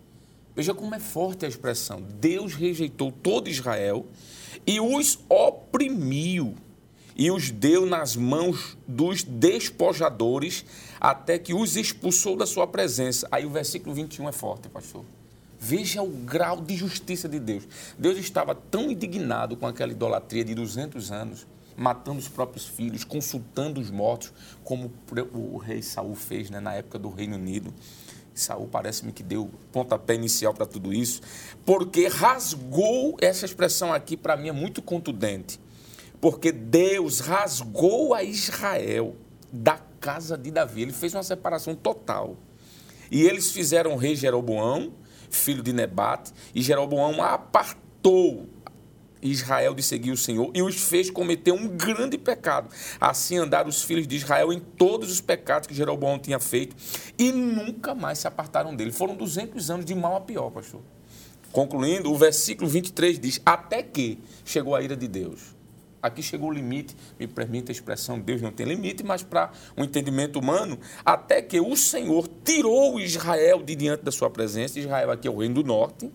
[0.55, 2.03] Veja como é forte a expressão.
[2.21, 4.05] Deus rejeitou todo Israel
[4.67, 6.55] e os oprimiu
[7.17, 10.63] e os deu nas mãos dos despojadores
[11.01, 13.27] até que os expulsou da sua presença.
[13.33, 15.07] Aí o versículo 21 é forte, pastor.
[15.67, 17.67] Veja o grau de justiça de Deus.
[17.99, 23.81] Deus estava tão indignado com aquela idolatria de 200 anos, matando os próprios filhos, consultando
[23.81, 24.31] os mortos,
[24.63, 24.93] como
[25.33, 27.73] o rei Saul fez né, na época do Reino Unido.
[28.35, 31.23] Saul parece-me que deu pontapé inicial para tudo isso,
[31.65, 35.59] porque rasgou, essa expressão aqui para mim é muito contundente,
[36.21, 39.17] porque Deus rasgou a Israel
[39.51, 42.37] da casa de Davi, ele fez uma separação total.
[43.11, 44.93] E eles fizeram o rei Jeroboão,
[45.31, 48.49] filho de Nebate, e Jeroboão apartou
[49.25, 52.69] Israel de seguir o Senhor e os fez cometer um grande pecado.
[53.01, 56.77] Assim andaram os filhos de Israel em todos os pecados que Jeroboão tinha feito
[57.19, 58.93] e nunca mais se apartaram dele.
[58.93, 60.83] Foram 200 anos de mal a pior, pastor.
[61.51, 65.55] Concluindo, o versículo 23 diz: Até que chegou a ira de Deus.
[66.05, 69.81] Aqui chegou o limite, me permite a expressão, Deus não tem limite, mas para o
[69.81, 75.11] um entendimento humano, até que o Senhor tirou Israel de diante da sua presença, Israel
[75.11, 76.13] aqui é o reino do norte,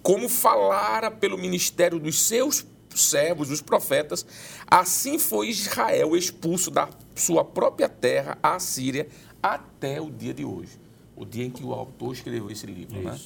[0.00, 4.24] como falara pelo ministério dos seus servos, os profetas,
[4.70, 9.08] assim foi Israel expulso da sua própria terra, a Síria,
[9.42, 10.78] até o dia de hoje,
[11.16, 13.18] o dia em que o autor escreveu esse livro, né?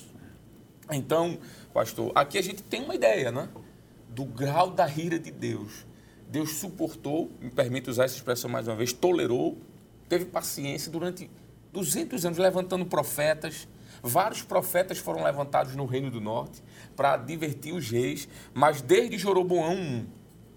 [0.92, 1.36] Então,
[1.74, 3.50] pastor, aqui a gente tem uma ideia, né?
[4.14, 5.86] Do grau da ira de Deus.
[6.28, 9.58] Deus suportou, me permite usar essa expressão mais uma vez, tolerou,
[10.08, 11.30] teve paciência durante
[11.72, 13.68] 200 anos levantando profetas,
[14.06, 16.62] Vários profetas foram levantados no Reino do Norte
[16.94, 20.04] para advertir os reis, mas desde Joroboão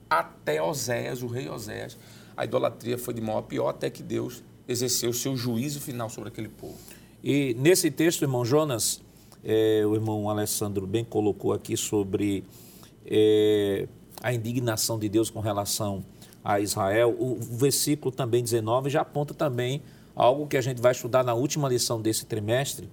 [0.10, 1.98] até Oséias, o rei Oséias,
[2.36, 6.10] a idolatria foi de mal a pior até que Deus exerceu o seu juízo final
[6.10, 6.78] sobre aquele povo.
[7.24, 9.02] E nesse texto, irmão Jonas,
[9.42, 12.44] é, o irmão Alessandro bem colocou aqui sobre
[13.10, 13.88] é,
[14.22, 16.04] a indignação de Deus com relação
[16.44, 17.16] a Israel.
[17.20, 19.82] O versículo também 19 já aponta também
[20.16, 22.90] algo que a gente vai estudar na última lição desse trimestre,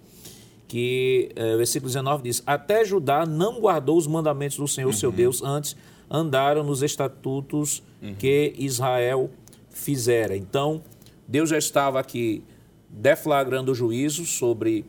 [0.69, 4.93] que é, o versículo 19 diz: Até Judá não guardou os mandamentos do Senhor uhum.
[4.93, 5.77] seu Deus, antes
[6.11, 8.15] andaram nos estatutos uhum.
[8.15, 9.31] que Israel
[9.71, 10.37] fizera.
[10.37, 10.83] Então,
[11.27, 12.45] Deus já estava aqui
[12.89, 14.85] deflagrando o juízo sobre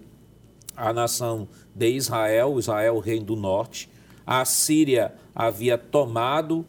[0.75, 3.89] a nação de Israel, Israel, reino do norte.
[4.25, 6.59] A Síria havia tomado,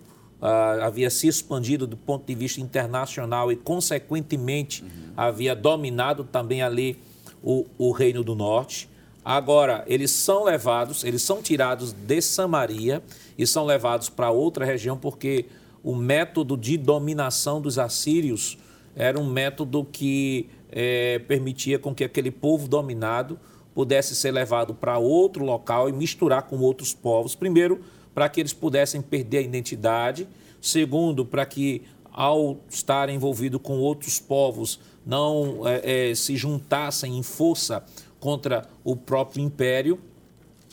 [0.40, 5.12] uh, havia se expandido do ponto de vista internacional e, consequentemente, uhum.
[5.16, 6.98] havia dominado também ali
[7.42, 8.88] o, o reino do norte.
[9.24, 13.02] Agora, eles são levados, eles são tirados de Samaria
[13.36, 15.46] e são levados para outra região, porque
[15.82, 18.58] o método de dominação dos assírios
[18.94, 23.38] era um método que é, permitia com que aquele povo dominado
[23.76, 27.34] pudesse ser levado para outro local e misturar com outros povos.
[27.34, 27.82] Primeiro,
[28.14, 30.26] para que eles pudessem perder a identidade.
[30.62, 37.22] Segundo, para que, ao estar envolvido com outros povos, não é, é, se juntassem em
[37.22, 37.84] força
[38.18, 40.00] contra o próprio império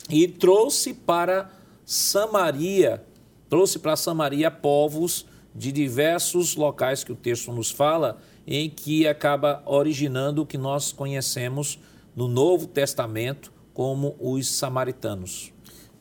[0.08, 1.50] e trouxe para
[1.84, 3.04] Samaria,
[3.50, 9.62] trouxe para Samaria povos de diversos locais que o texto nos fala, em que acaba
[9.66, 11.78] originando o que nós conhecemos
[12.14, 15.52] no Novo Testamento como os samaritanos.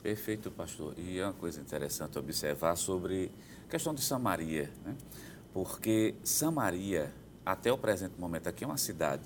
[0.02, 0.94] Perfeito, pastor.
[0.98, 3.32] E é uma coisa interessante observar sobre
[3.66, 4.96] a questão de Samaria, né?
[5.54, 7.14] porque Samaria,
[7.46, 9.26] até o presente momento, aqui é uma cidade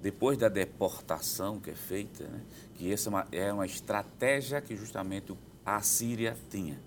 [0.00, 2.40] depois da deportação que é feita, né,
[2.74, 6.80] que essa é uma estratégia que justamente a Síria tinha,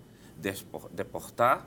[0.90, 1.66] deportar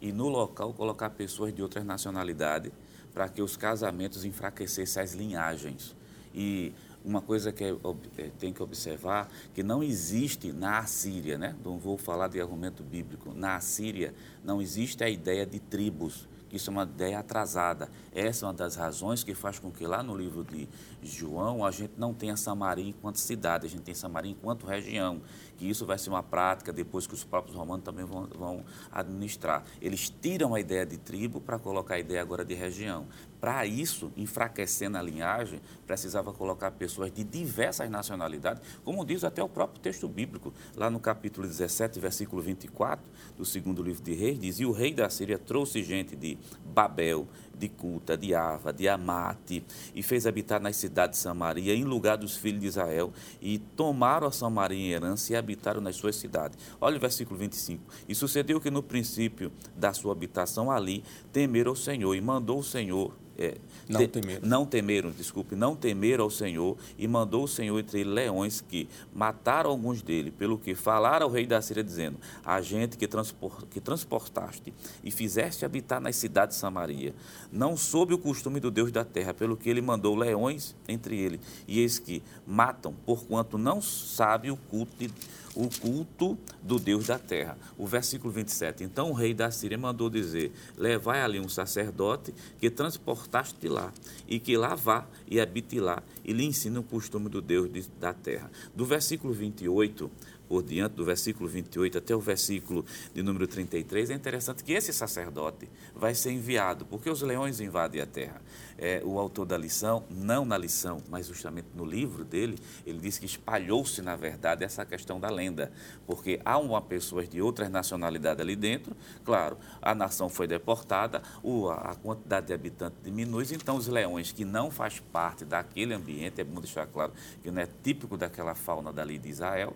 [0.00, 2.72] e no local colocar pessoas de outras nacionalidades
[3.14, 5.96] para que os casamentos enfraquecessem as linhagens.
[6.34, 6.72] E
[7.04, 7.74] uma coisa que é,
[8.18, 11.56] é, tem que observar, que não existe na Assíria, né?
[11.64, 16.70] não vou falar de argumento bíblico, na Assíria não existe a ideia de tribos, isso
[16.70, 17.90] é uma ideia atrasada.
[18.14, 20.66] Essa é uma das razões que faz com que lá no livro de
[21.02, 25.20] João a gente não tenha Samaria enquanto cidade, a gente tem Samaria enquanto região,
[25.58, 29.64] que isso vai ser uma prática depois que os próprios romanos também vão, vão administrar.
[29.82, 33.06] Eles tiram a ideia de tribo para colocar a ideia agora de região.
[33.40, 39.48] Para isso, enfraquecendo a linhagem, precisava colocar pessoas de diversas nacionalidades, como diz até o
[39.48, 43.04] próprio texto bíblico, lá no capítulo 17, versículo 24
[43.36, 47.28] do segundo livro de Reis, diz: E o rei da Síria trouxe gente de Babel,
[47.58, 52.16] de Cuta, de Ava, de Amate, e fez habitar nas cidades de Samaria, em lugar
[52.16, 56.58] dos filhos de Israel, e tomaram a Samaria em herança e habitaram nas suas cidades.
[56.80, 57.82] Olha o versículo 25.
[58.08, 62.64] E sucedeu que no princípio da sua habitação ali temeram o Senhor, e mandou o
[62.64, 63.56] Senhor é,
[63.88, 64.48] não te, temeram.
[64.48, 69.70] Não temeram, desculpe, não temeram ao Senhor e mandou o Senhor entre leões que mataram
[69.70, 73.80] alguns dele, pelo que falaram ao rei da Síria, dizendo: A gente que, transport, que
[73.80, 74.74] transportaste
[75.04, 77.14] e fizeste habitar nas cidades de Samaria,
[77.52, 81.40] não soube o costume do Deus da terra, pelo que ele mandou leões entre ele,
[81.68, 85.08] e eis que matam, porquanto não sabe o culto de
[85.54, 87.56] o culto do Deus da terra.
[87.76, 88.84] O versículo 27.
[88.84, 93.92] Então o rei da Síria mandou dizer: Levai ali um sacerdote que transportaste lá,
[94.26, 97.82] e que lá vá e habite lá, e lhe ensine o costume do Deus de,
[98.00, 98.50] da terra.
[98.74, 100.10] Do versículo 28
[100.48, 102.84] por diante, do versículo 28 até o versículo
[103.14, 108.00] de número 33, é interessante que esse sacerdote vai ser enviado, porque os leões invadem
[108.00, 108.40] a terra
[108.78, 113.18] é, o autor da lição, não na lição, mas justamente no livro dele, ele diz
[113.18, 115.72] que espalhou-se, na verdade, essa questão da lenda,
[116.06, 121.68] porque há uma pessoas de outras nacionalidades ali dentro, claro, a nação foi deportada, o,
[121.68, 126.44] a quantidade de habitantes diminui, então os leões que não faz parte daquele ambiente, é
[126.44, 127.12] bom deixar claro
[127.42, 129.74] que não é típico daquela fauna dali de Israel,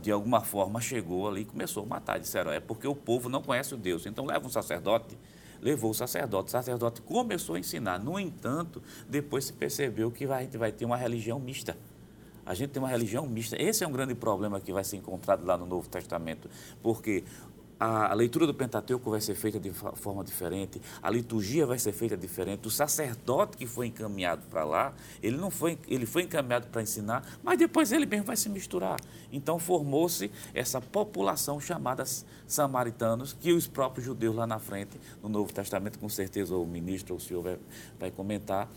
[0.00, 3.42] de alguma forma chegou ali e começou a matar, disseram, é porque o povo não
[3.42, 5.16] conhece o Deus, então leva um sacerdote
[5.64, 6.48] levou o sacerdote.
[6.48, 7.98] O sacerdote começou a ensinar.
[7.98, 11.76] No entanto, depois se percebeu que a gente vai ter uma religião mista.
[12.44, 13.60] A gente tem uma religião mista.
[13.60, 16.50] Esse é um grande problema que vai ser encontrado lá no Novo Testamento,
[16.82, 17.24] porque
[17.78, 22.16] a leitura do Pentateuco vai ser feita de forma diferente, a liturgia vai ser feita
[22.16, 22.66] diferente.
[22.66, 27.24] O sacerdote que foi encaminhado para lá, ele não foi, ele foi encaminhado para ensinar,
[27.42, 28.98] mas depois ele mesmo vai se misturar.
[29.32, 32.04] Então formou-se essa população chamada
[32.46, 37.14] samaritanos, que os próprios judeus lá na frente, no Novo Testamento, com certeza o ministro
[37.14, 37.58] ou o senhor vai,
[37.98, 38.68] vai comentar,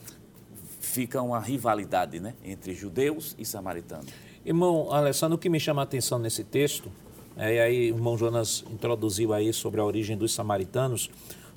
[0.79, 4.11] fica uma rivalidade né, entre judeus e samaritanos.
[4.45, 6.91] Irmão Alessandro, o que me chama a atenção nesse texto
[7.37, 11.09] é, e aí o irmão Jonas introduziu aí sobre a origem dos samaritanos.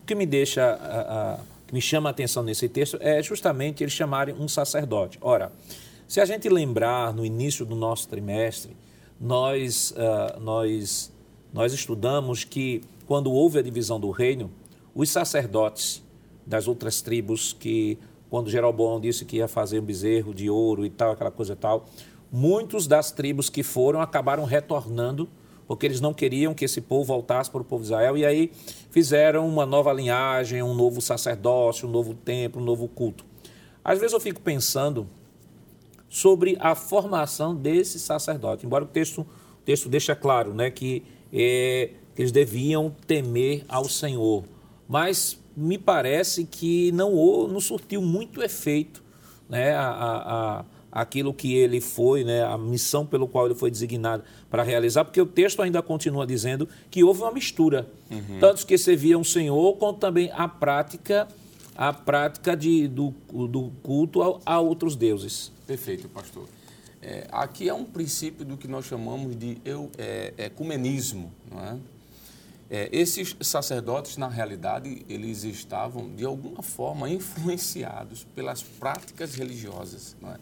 [0.02, 3.82] O que me deixa, a, a, que me chama a atenção nesse texto é justamente
[3.82, 5.18] eles chamarem um sacerdote.
[5.22, 5.50] Ora,
[6.06, 8.76] se a gente lembrar no início do nosso trimestre,
[9.18, 11.10] nós, uh, nós,
[11.52, 14.50] nós estudamos que quando houve a divisão do reino,
[14.94, 16.02] os sacerdotes
[16.46, 20.90] das outras tribos que quando Jeroboão disse que ia fazer um bezerro de ouro e
[20.90, 21.86] tal, aquela coisa e tal,
[22.30, 25.28] muitos das tribos que foram acabaram retornando
[25.70, 28.50] porque eles não queriam que esse povo voltasse para o povo de Israel, e aí
[28.90, 33.24] fizeram uma nova linhagem, um novo sacerdócio, um novo templo, um novo culto.
[33.84, 35.06] Às vezes eu fico pensando
[36.08, 41.90] sobre a formação desse sacerdote, embora o texto, o texto deixe claro né, que, é,
[42.16, 44.42] que eles deviam temer ao Senhor,
[44.88, 49.04] mas me parece que não, não surtiu muito efeito
[49.48, 53.70] né, a, a, a aquilo que ele foi, né, a missão pelo qual ele foi
[53.70, 58.38] designado para realizar, porque o texto ainda continua dizendo que houve uma mistura, uhum.
[58.40, 61.28] tanto que servia um Senhor, quanto também a prática
[61.76, 63.14] a prática de, do,
[63.48, 65.50] do culto a, a, outros deuses.
[65.66, 66.46] Perfeito, pastor.
[67.00, 71.78] É, aqui é um princípio do que nós chamamos de eu, é, ecumenismo, não é?
[72.72, 80.14] É, esses sacerdotes, na realidade, eles estavam, de alguma forma, influenciados pelas práticas religiosas.
[80.20, 80.36] Não é?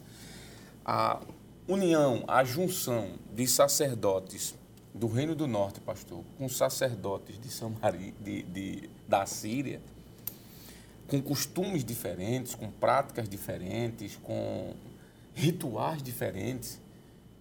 [0.91, 1.21] A
[1.69, 4.55] união, a junção de sacerdotes
[4.95, 9.83] do Reino do Norte, pastor, com sacerdotes de, Samaria, de, de, da Síria,
[11.07, 14.73] com costumes diferentes, com práticas diferentes, com
[15.35, 16.81] rituais diferentes,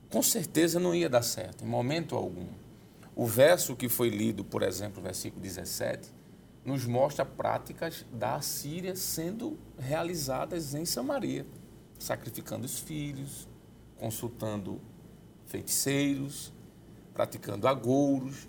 [0.09, 2.47] com certeza não ia dar certo, em momento algum.
[3.15, 6.09] O verso que foi lido, por exemplo, versículo 17,
[6.65, 11.45] nos mostra práticas da Síria sendo realizadas em Samaria
[11.99, 13.47] sacrificando os filhos,
[13.97, 14.79] consultando
[15.45, 16.53] feiticeiros,
[17.13, 18.47] praticando agouros.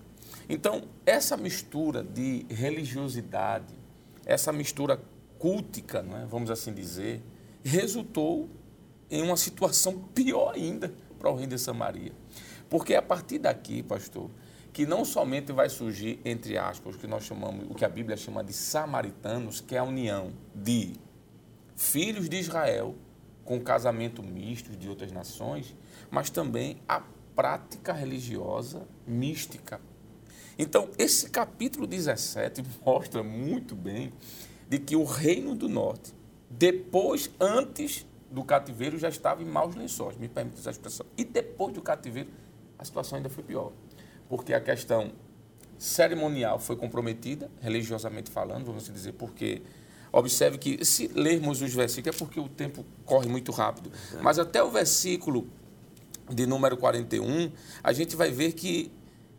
[0.49, 3.74] Então, essa mistura de religiosidade,
[4.26, 5.01] essa mistura
[5.38, 6.26] cultica, é?
[6.26, 7.22] vamos assim dizer,
[7.62, 8.49] resultou
[9.11, 12.12] em uma situação pior ainda para o rei de Samaria.
[12.68, 14.30] Porque é a partir daqui, pastor,
[14.72, 18.16] que não somente vai surgir, entre aspas, o que nós chamamos, o que a Bíblia
[18.16, 20.94] chama de samaritanos, que é a união de
[21.74, 22.94] filhos de Israel
[23.49, 25.74] com casamento misto de outras nações,
[26.11, 27.01] mas também a
[27.34, 29.80] prática religiosa mística.
[30.59, 34.12] Então, esse capítulo 17 mostra muito bem
[34.68, 36.12] de que o reino do norte,
[36.51, 41.07] depois, antes do cativeiro, já estava em maus lençóis, me permite essa expressão.
[41.16, 42.28] E depois do cativeiro,
[42.78, 43.72] a situação ainda foi pior.
[44.28, 45.12] Porque a questão
[45.78, 49.62] cerimonial foi comprometida, religiosamente falando, vamos assim dizer, porque
[50.13, 54.23] Observe que, se lermos os versículos, é porque o tempo corre muito rápido, é.
[54.23, 55.47] mas até o versículo
[56.31, 57.51] de número 41,
[57.83, 58.91] a gente vai ver que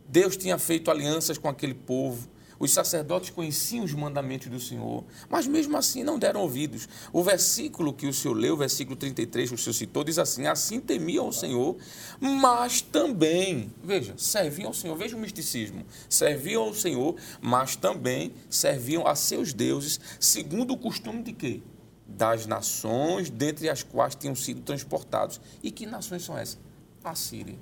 [0.08, 2.28] Deus tinha feito alianças com aquele povo,
[2.60, 6.90] Os sacerdotes conheciam os mandamentos do Senhor, mas mesmo assim não deram ouvidos.
[7.14, 10.46] O versículo que o senhor leu, o versículo 33 que o senhor citou, diz assim:
[10.46, 11.78] Assim temiam o Senhor,
[12.20, 14.96] mas também, veja, serviam ao Senhor.
[14.98, 15.86] Veja o misticismo.
[16.10, 21.62] Serviam ao Senhor, mas também serviam a seus deuses, segundo o costume de quê?
[22.06, 25.40] Das nações dentre as quais tinham sido transportados.
[25.64, 26.60] E que nações são essas?
[27.04, 27.58] A Síria.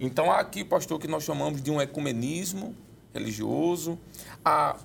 [0.00, 2.74] Então, há aqui, pastor, que nós chamamos de um ecumenismo
[3.12, 3.98] religioso,
[4.44, 4.76] a,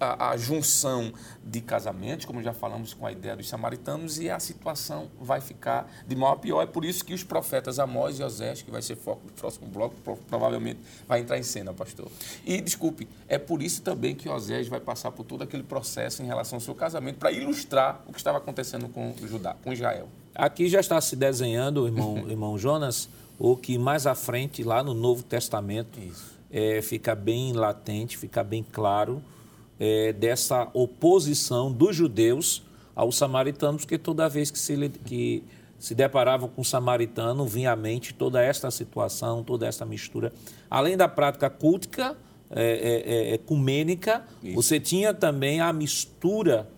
[0.00, 1.12] a, a, junção
[1.44, 5.90] de casamentos, como já falamos com a ideia dos samaritanos, e a situação vai ficar
[6.06, 6.62] de mal a pior.
[6.62, 9.66] É por isso que os profetas Amós e Osés, que vai ser foco do próximo
[9.68, 9.96] bloco,
[10.28, 12.08] provavelmente vai entrar em cena, pastor.
[12.44, 16.26] E, desculpe, é por isso também que Osés vai passar por todo aquele processo em
[16.26, 20.08] relação ao seu casamento, para ilustrar o que estava acontecendo com Judá, com Israel.
[20.34, 24.94] Aqui já está se desenhando, irmão, irmão Jonas, o que mais à frente, lá no
[24.94, 25.98] Novo Testamento,
[26.50, 29.22] é, fica bem latente, fica bem claro
[29.78, 32.62] é, dessa oposição dos judeus
[32.94, 35.44] aos samaritanos, porque toda vez que se, que
[35.78, 40.32] se deparavam com o samaritano, vinha à mente toda esta situação, toda esta mistura.
[40.68, 42.16] Além da prática cultica,
[42.50, 44.54] é, é, é ecumênica, Isso.
[44.54, 46.68] você tinha também a mistura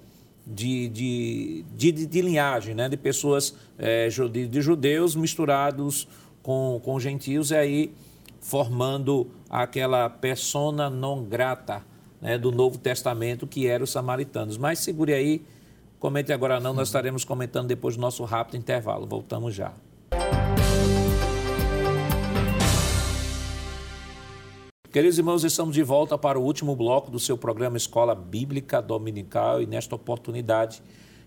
[0.47, 2.89] de, de, de, de linhagem, né?
[2.89, 6.09] de pessoas, é, de, de judeus misturados
[6.43, 7.95] com, com gentios, e aí
[8.41, 11.84] formando aquela persona non grata
[12.20, 14.57] né, do Novo Testamento, que eram os samaritanos.
[14.57, 15.45] Mas segure aí,
[15.99, 19.07] comente agora não, nós estaremos comentando depois do nosso rápido intervalo.
[19.07, 19.72] Voltamos já.
[24.93, 29.62] Queridos irmãos, estamos de volta para o último bloco do seu programa Escola Bíblica Dominical
[29.62, 30.82] e nesta oportunidade,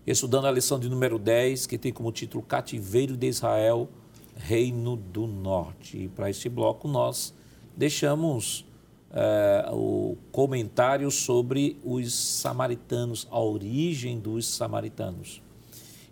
[0.06, 3.88] estudando a lição de número 10, que tem como título Cativeiro de Israel,
[4.36, 6.04] Reino do Norte.
[6.04, 7.34] E para este bloco nós
[7.76, 8.64] deixamos
[9.10, 15.42] uh, o comentário sobre os samaritanos, a origem dos samaritanos.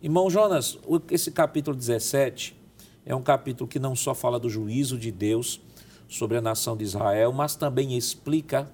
[0.03, 0.79] Irmão Jonas,
[1.11, 2.57] esse capítulo 17
[3.05, 5.61] é um capítulo que não só fala do juízo de Deus
[6.09, 8.71] sobre a nação de Israel, mas também explica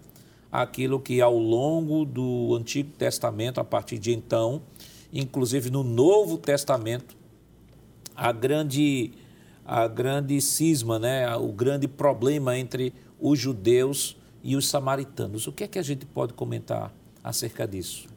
[0.50, 4.62] aquilo que ao longo do Antigo Testamento, a partir de então,
[5.12, 7.16] inclusive no Novo Testamento,
[8.16, 9.12] a grande
[9.68, 15.46] a grande cisma, né, o grande problema entre os judeus e os samaritanos.
[15.46, 16.90] O que é que a gente pode comentar
[17.22, 18.08] acerca disso?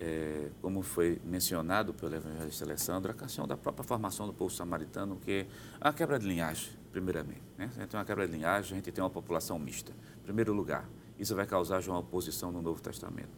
[0.00, 5.16] É, como foi mencionado pelo evangelista Alessandro, a questão da própria formação do povo samaritano,
[5.16, 5.46] que é
[5.78, 7.42] a quebra de linhagem, primeiramente.
[7.58, 7.70] Né?
[7.76, 9.92] A gente tem uma quebra de linhagem, a gente tem uma população mista.
[10.22, 10.88] Em primeiro lugar,
[11.18, 13.28] isso vai causar já uma oposição no Novo Testamento.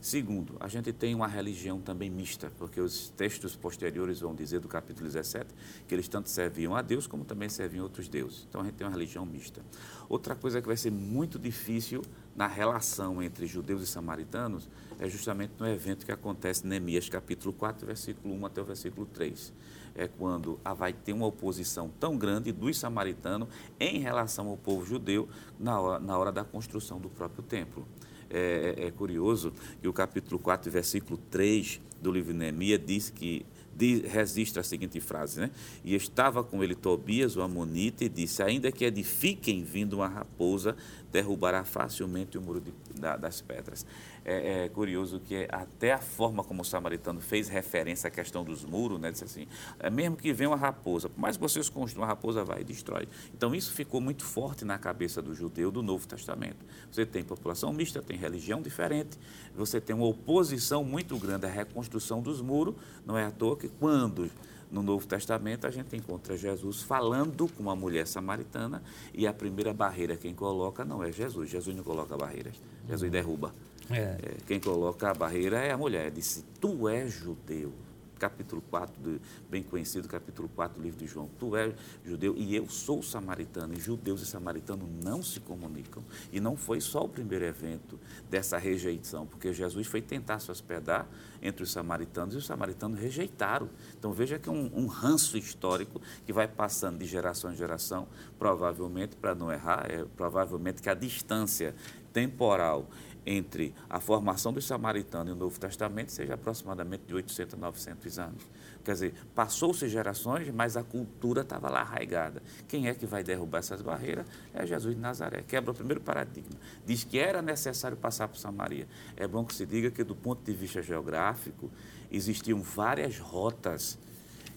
[0.00, 4.68] Segundo, a gente tem uma religião também mista, porque os textos posteriores vão dizer do
[4.68, 5.52] capítulo 17
[5.88, 8.46] que eles tanto serviam a Deus como também serviam outros deuses.
[8.48, 9.60] Então a gente tem uma religião mista.
[10.08, 12.02] Outra coisa que vai ser muito difícil
[12.36, 14.68] na relação entre judeus e samaritanos
[15.00, 19.04] é justamente no evento que acontece em Neemias capítulo 4, versículo 1 até o versículo
[19.06, 19.52] 3.
[19.96, 23.48] É quando vai ter uma oposição tão grande dos samaritanos
[23.80, 25.28] em relação ao povo judeu
[25.58, 27.84] na hora, na hora da construção do próprio templo.
[28.30, 33.08] É, é, é, curioso que o capítulo 4, versículo 3 do livro de Neemias diz
[33.08, 33.46] que
[33.78, 35.50] diz, registra a seguinte frase, né?
[35.84, 40.76] E estava com ele Tobias, o Amonita, e disse: Ainda que edifiquem vindo uma raposa,
[41.12, 43.86] derrubará facilmente o muro de, da, das pedras
[44.28, 48.62] é, é, curioso que até a forma como o samaritano fez referência à questão dos
[48.62, 49.46] muros, né, disse assim,
[49.78, 52.64] é, mesmo que venha uma raposa, por mais que vocês construam, a raposa vai e
[52.64, 53.08] destrói.
[53.34, 56.66] Então isso ficou muito forte na cabeça do judeu do Novo Testamento.
[56.92, 59.18] Você tem população mista, tem religião diferente,
[59.56, 62.74] você tem uma oposição muito grande à reconstrução dos muros,
[63.06, 64.30] não é à toa que quando
[64.70, 68.82] no Novo Testamento a gente encontra Jesus falando com uma mulher samaritana
[69.14, 71.50] e a primeira barreira quem coloca não é Jesus.
[71.50, 72.54] Jesus não coloca barreiras,
[72.88, 73.54] Jesus derruba.
[73.90, 73.94] É.
[73.96, 76.10] É, quem coloca a barreira é a mulher.
[76.10, 77.72] Disse: Tu és judeu.
[78.18, 81.28] Capítulo 4, do, bem conhecido, capítulo 4 do livro de João.
[81.38, 83.74] Tu és judeu e eu sou samaritano.
[83.74, 86.02] E judeus e samaritanos não se comunicam.
[86.32, 87.98] E não foi só o primeiro evento
[88.28, 91.06] dessa rejeição, porque Jesus foi tentar se hospedar
[91.40, 93.68] entre os samaritanos e os samaritanos rejeitaram.
[93.98, 98.08] Então veja que é um, um ranço histórico que vai passando de geração em geração,
[98.38, 101.74] provavelmente, para não errar, é provavelmente que a distância
[102.12, 102.88] temporal
[103.30, 108.18] entre a formação dos samaritanos e o Novo Testamento seja aproximadamente de 800 a 900
[108.18, 108.42] anos.
[108.82, 112.42] Quer dizer, passou-se gerações, mas a cultura estava lá arraigada.
[112.66, 114.26] Quem é que vai derrubar essas barreiras?
[114.54, 115.42] É Jesus de Nazaré.
[115.42, 116.58] Quebra o primeiro paradigma.
[116.86, 118.88] Diz que era necessário passar por Samaria.
[119.14, 121.70] É bom que se diga que, do ponto de vista geográfico,
[122.10, 123.98] existiam várias rotas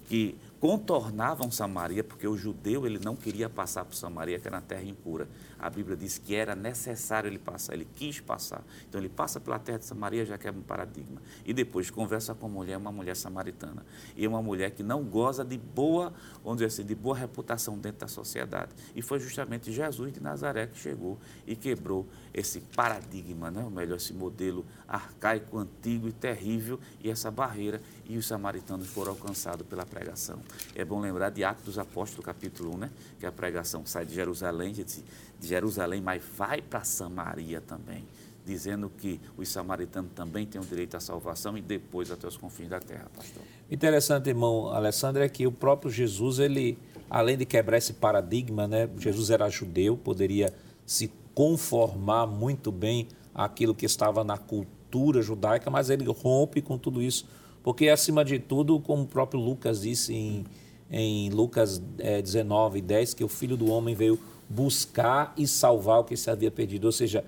[0.06, 4.62] que contornavam Samaria, porque o judeu ele não queria passar por Samaria, que era uma
[4.62, 5.28] terra impura.
[5.62, 8.64] A Bíblia diz que era necessário ele passar, ele quis passar.
[8.90, 11.22] Então ele passa pela terra de Samaria, já quebra um paradigma.
[11.46, 13.86] E depois conversa com a mulher, uma mulher samaritana.
[14.18, 16.12] E uma mulher que não goza de boa,
[16.44, 18.72] vamos dizer assim, de boa reputação dentro da sociedade.
[18.96, 23.64] E foi justamente Jesus de Nazaré que chegou e quebrou esse paradigma, né?
[23.64, 29.12] ou melhor, esse modelo arcaico, antigo e terrível, e essa barreira, e os samaritanos foram
[29.12, 30.40] alcançados pela pregação.
[30.74, 32.92] É bom lembrar de Atos dos Apóstolos, capítulo 1, né?
[33.20, 38.06] que a pregação sai de Jerusalém, de Jerusalém, mas vai para Samaria também,
[38.46, 42.70] dizendo que os samaritanos também têm o direito à salvação e depois até os confins
[42.70, 43.44] da terra, pastor.
[43.70, 46.78] Interessante, irmão Alessandro, é que o próprio Jesus, ele,
[47.10, 48.90] além de quebrar esse paradigma, né?
[48.98, 50.54] Jesus era judeu, poderia
[50.86, 57.02] se conformar muito bem àquilo que estava na cultura judaica, mas ele rompe com tudo
[57.02, 57.26] isso
[57.64, 60.46] porque, acima de tudo, como o próprio Lucas disse em,
[60.90, 64.20] em Lucas é, 19, 10, que o Filho do Homem veio
[64.52, 66.86] buscar e salvar o que se havia perdido.
[66.86, 67.24] Ou seja,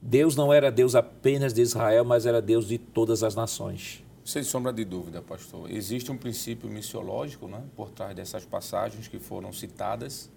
[0.00, 4.04] Deus não era Deus apenas de Israel, mas era Deus de todas as nações.
[4.24, 5.70] Sem sombra de dúvida, pastor.
[5.70, 10.30] Existe um princípio missiológico né, por trás dessas passagens que foram citadas.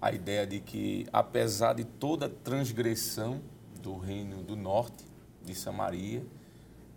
[0.00, 3.40] A ideia de que, apesar de toda transgressão
[3.82, 5.04] do reino do norte,
[5.44, 6.24] de Samaria,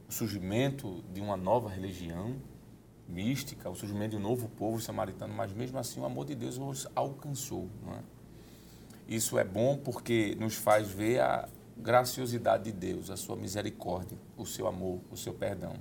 [0.09, 2.35] o surgimento de uma nova religião
[3.07, 6.57] mística, o surgimento de um novo povo samaritano, mas mesmo assim o amor de Deus
[6.57, 7.67] os alcançou.
[7.87, 8.22] É?
[9.13, 11.47] Isso é bom porque nos faz ver a
[11.77, 15.75] graciosidade de Deus, a sua misericórdia, o seu amor, o seu perdão.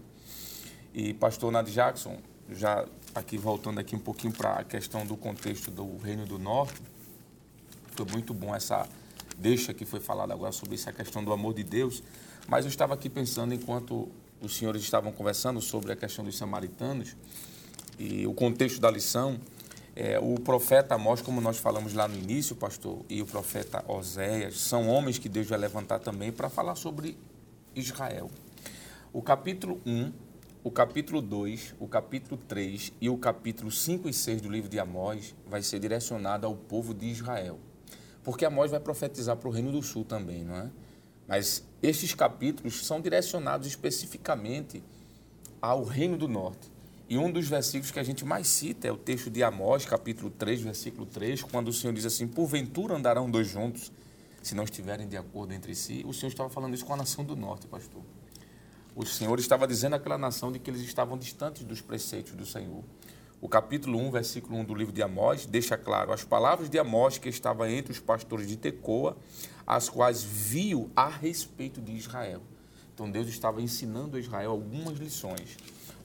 [0.92, 2.18] E pastor Nad Jackson,
[2.50, 6.78] já aqui voltando aqui um pouquinho para a questão do contexto do Reino do Norte,
[7.92, 8.86] foi muito bom essa
[9.38, 12.02] deixa que foi falada agora sobre essa questão do amor de Deus,
[12.46, 14.10] mas eu estava aqui pensando enquanto
[14.42, 17.16] os senhores estavam conversando sobre a questão dos samaritanos
[17.98, 19.40] e o contexto da lição,
[19.94, 24.58] é, o profeta Amós, como nós falamos lá no início, pastor, e o profeta Oséias,
[24.58, 27.18] são homens que Deus vai levantar também para falar sobre
[27.74, 28.30] Israel.
[29.12, 30.12] O capítulo 1,
[30.64, 34.78] o capítulo 2, o capítulo 3 e o capítulo 5 e 6 do livro de
[34.78, 37.58] Amós vai ser direcionado ao povo de Israel.
[38.24, 40.70] Porque Amós vai profetizar para o Reino do Sul também, não é?
[41.28, 44.82] Mas estes capítulos são direcionados especificamente
[45.60, 46.70] ao Reino do Norte.
[47.08, 50.30] E um dos versículos que a gente mais cita é o texto de Amós, capítulo
[50.30, 53.92] 3, versículo 3, quando o Senhor diz assim: Porventura andarão dois juntos,
[54.42, 56.04] se não estiverem de acordo entre si.
[56.06, 58.02] O Senhor estava falando isso com a nação do norte, pastor.
[58.94, 62.82] O Senhor estava dizendo àquela nação de que eles estavam distantes dos preceitos do Senhor.
[63.40, 67.18] O capítulo 1, versículo 1 do livro de Amós deixa claro as palavras de Amós
[67.18, 69.16] que estava entre os pastores de Tecoa,
[69.66, 72.40] as quais viu a respeito de Israel.
[72.94, 75.56] Então Deus estava ensinando a Israel algumas lições.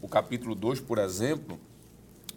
[0.01, 1.59] O capítulo 2, por exemplo,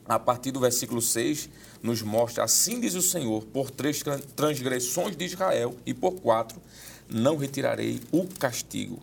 [0.06, 1.48] a partir do versículo 6,
[1.82, 4.02] nos mostra: Assim diz o Senhor, por três
[4.34, 6.60] transgressões de Israel e por quatro,
[7.08, 9.00] não retirarei o castigo,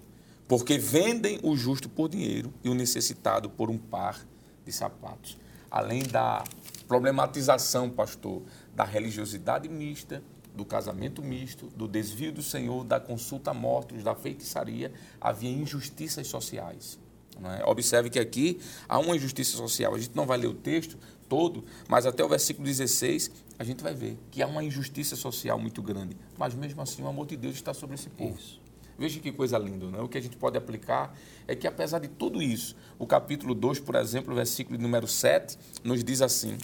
[0.48, 4.26] porque vendem o justo por dinheiro e o necessitado por um par
[4.66, 5.38] de sapatos
[5.70, 6.44] além da
[6.88, 8.42] problematização, pastor,
[8.76, 10.24] da religiosidade mista,
[10.56, 14.92] do casamento misto, do desvio do Senhor, da consulta a mortos, da feitiçaria,
[15.22, 16.98] havia injustiças sociais.
[17.46, 17.66] É?
[17.66, 19.94] Observe que aqui há uma injustiça social.
[19.94, 23.84] A gente não vai ler o texto todo, mas até o versículo 16 a gente
[23.84, 26.16] vai ver que há uma injustiça social muito grande.
[26.38, 28.36] Mas mesmo assim o amor de Deus está sobre esse povo.
[28.38, 28.62] Isso.
[28.98, 30.00] Veja que coisa linda, né?
[30.00, 31.16] O que a gente pode aplicar
[31.48, 35.58] é que, apesar de tudo isso, o capítulo 2, por exemplo, o versículo número 7,
[35.84, 36.58] nos diz assim: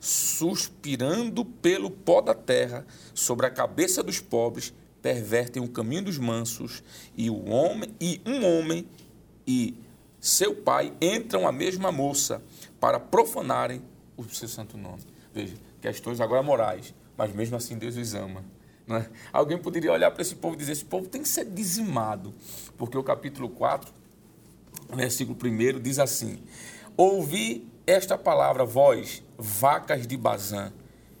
[0.00, 2.84] Suspirando pelo pó da terra,
[3.14, 6.82] sobre a cabeça dos pobres, pervertem o caminho dos mansos,
[7.16, 8.84] e o homem e um homem
[9.46, 9.76] e
[10.22, 12.40] seu pai entram a mesma moça
[12.78, 13.82] para profanarem
[14.16, 15.02] o seu santo nome.
[15.34, 18.44] Veja, questões agora morais, mas mesmo assim Deus os ama.
[18.86, 19.10] Né?
[19.32, 22.32] Alguém poderia olhar para esse povo e dizer: esse povo tem que ser dizimado,
[22.78, 23.92] porque o capítulo 4,
[24.94, 26.40] versículo 1 diz assim:
[26.96, 30.72] Ouvi esta palavra, vós, vacas de Bazã,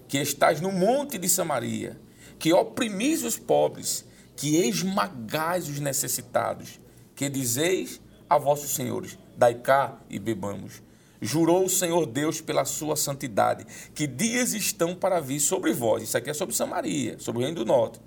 [0.06, 2.00] que estáis no monte de Samaria,
[2.38, 4.04] que oprimis os pobres,
[4.36, 6.80] que esmagais os necessitados,
[7.16, 8.00] que dizeis
[8.32, 10.82] a vossos senhores: dai cá e bebamos.
[11.20, 13.64] Jurou o Senhor Deus pela sua santidade,
[13.94, 16.02] que dias estão para vir sobre vós.
[16.02, 18.00] Isso aqui é sobre Samaria, sobre o Reino do Norte,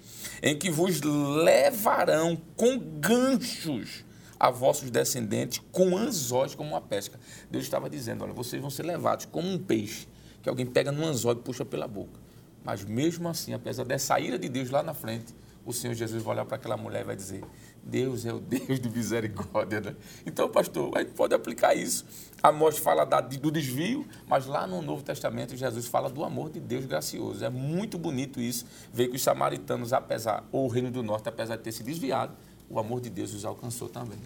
[0.43, 4.03] em que vos levarão com ganchos
[4.37, 7.17] a vossos descendentes, com anzóis como uma pesca.
[7.49, 10.07] Deus estava dizendo: olha, vocês vão ser levados como um peixe
[10.41, 12.19] que alguém pega no anzol e puxa pela boca.
[12.63, 15.33] Mas mesmo assim, apesar dessa ira de Deus lá na frente,
[15.65, 17.43] o Senhor Jesus vai olhar para aquela mulher e vai dizer:
[17.85, 19.79] Deus é o Deus de misericórdia.
[19.79, 19.95] Né?
[20.25, 22.05] Então, pastor, a gente pode aplicar isso.
[22.41, 26.59] Amós fala da, do desvio, mas lá no Novo Testamento Jesus fala do amor de
[26.59, 27.45] Deus gracioso.
[27.45, 31.55] É muito bonito isso, ver que os samaritanos, apesar, ou o Reino do Norte, apesar
[31.55, 32.33] de ter se desviado,
[32.69, 34.17] o amor de Deus os alcançou também.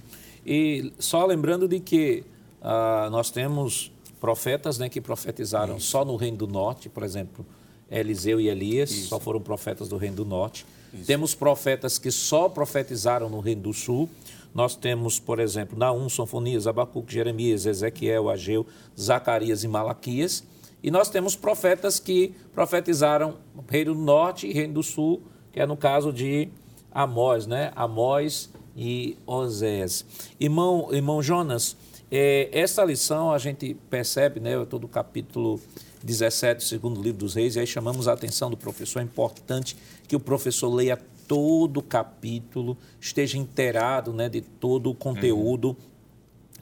[0.46, 2.24] E só lembrando de que
[2.62, 5.88] uh, nós temos profetas né, que profetizaram isso.
[5.88, 7.46] só no Reino do Norte, por exemplo,
[7.90, 9.08] Eliseu e Elias, isso.
[9.08, 10.66] só foram profetas do Reino do Norte.
[10.94, 11.06] Isso.
[11.06, 14.10] Temos profetas que só profetizaram no Reino do Sul.
[14.54, 18.66] Nós temos, por exemplo, Naum, Sonfonias, Abacuque, Jeremias, Ezequiel, Ageu,
[19.00, 20.44] Zacarias e Malaquias.
[20.82, 23.36] E nós temos profetas que profetizaram
[23.70, 25.22] Reino do Norte e Reino do Sul,
[25.52, 26.50] que é no caso de
[26.92, 27.72] Amós, né?
[27.76, 30.06] Amós e Osés.
[30.40, 31.76] Irmão, irmão Jonas,
[32.10, 34.66] é, essa lição a gente percebe, né?
[34.66, 35.60] Todo capítulo
[36.04, 39.00] 17, segundo livro dos reis, e aí chamamos a atenção do professor.
[39.00, 39.76] É importante
[40.08, 40.98] que o professor leia
[41.28, 45.76] todo o capítulo, esteja inteirado né, de todo o conteúdo uhum.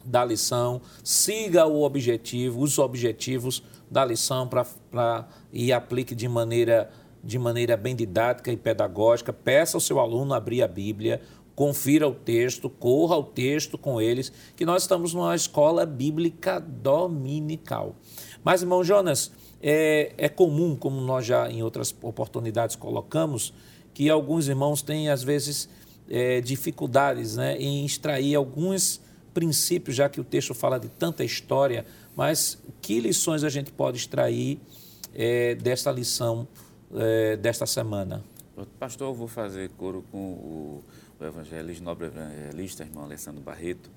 [0.04, 6.92] da lição, siga o objetivo, os objetivos da lição para e aplique de maneira,
[7.24, 9.32] de maneira bem didática e pedagógica.
[9.32, 11.22] Peça ao seu aluno abrir a Bíblia,
[11.56, 17.96] confira o texto, corra o texto com eles, que nós estamos numa escola bíblica dominical.
[18.44, 19.32] Mas, irmão Jonas,
[19.62, 23.54] é, é comum, como nós já em outras oportunidades colocamos,
[23.94, 25.70] que alguns irmãos têm, às vezes,
[26.10, 29.02] é, dificuldades né, em extrair alguns
[29.34, 31.86] princípios, já que o texto fala de tanta história,
[32.16, 34.60] mas que lições a gente pode extrair
[35.14, 36.48] é, desta lição
[36.96, 38.24] é, desta semana?
[38.80, 40.84] Pastor, eu vou fazer coro com o,
[41.20, 43.90] o evangelista, nobre evangelista, irmão Alessandro Barreto,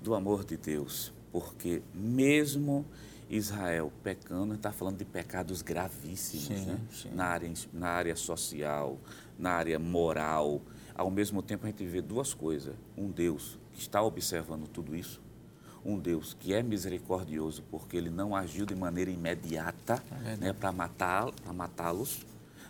[0.00, 2.84] do amor de Deus, porque mesmo
[3.32, 6.78] Israel pecando, está falando de pecados gravíssimos sim, né?
[6.92, 7.08] sim.
[7.14, 8.98] Na, área, na área social,
[9.38, 10.60] na área moral.
[10.94, 15.18] Ao mesmo tempo, a gente vê duas coisas: um Deus que está observando tudo isso,
[15.82, 20.70] um Deus que é misericordioso porque ele não agiu de maneira imediata é né, para
[20.70, 21.34] matá-los.
[21.54, 21.94] Matá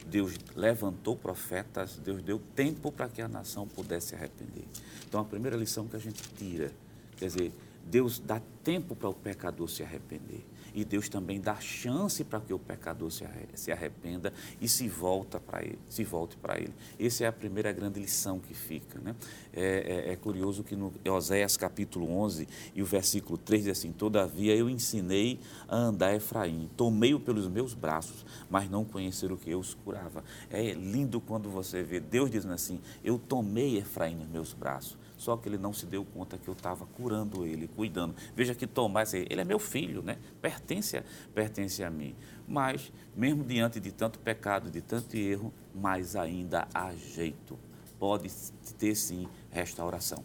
[0.07, 4.65] Deus levantou profetas, Deus deu tempo para que a nação pudesse se arrepender.
[5.09, 6.73] Então, a primeira lição que a gente tira,
[7.17, 7.53] quer dizer,
[7.87, 10.45] Deus dá tempo para o pecador se arrepender
[10.75, 15.63] e Deus também dá chance para que o pecador se arrependa e se volta para
[15.63, 16.73] ele, se volte para ele.
[16.99, 18.99] Essa é a primeira grande lição que fica.
[19.01, 19.15] Né?
[19.53, 23.93] É, é, é, curioso que no Oséias capítulo 11 e o versículo 3 diz assim,
[23.93, 29.51] Todavia eu ensinei a andar Efraim, tomei-o pelos meus braços, mas não conhecer o que
[29.51, 30.25] eu os curava.
[30.51, 35.37] É lindo quando você vê Deus dizendo assim, eu tomei Efraim nos meus braços só
[35.37, 38.15] que ele não se deu conta que eu estava curando ele, cuidando.
[38.35, 40.19] Veja que Tomás, ele é meu filho, né?
[40.41, 42.17] pertence, a, pertence a mim.
[42.47, 47.57] Mas, mesmo diante de tanto pecado, de tanto erro, mais ainda há jeito.
[48.01, 48.29] Pode
[48.77, 50.25] ter sim restauração.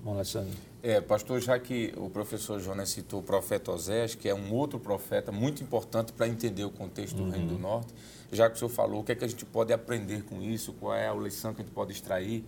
[0.00, 0.56] Bom, Alexandre.
[0.80, 4.78] É, pastor, já que o professor Jonas citou o profeta Osés, que é um outro
[4.78, 7.24] profeta muito importante para entender o contexto uhum.
[7.24, 7.92] do Reino do Norte,
[8.30, 10.72] já que o senhor falou, o que é que a gente pode aprender com isso,
[10.74, 12.44] qual é a lição que a gente pode extrair?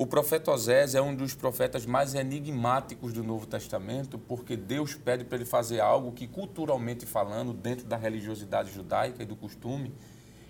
[0.00, 5.24] O profeta Osés é um dos profetas mais enigmáticos do Novo Testamento, porque Deus pede
[5.24, 9.92] para ele fazer algo que, culturalmente falando, dentro da religiosidade judaica e do costume,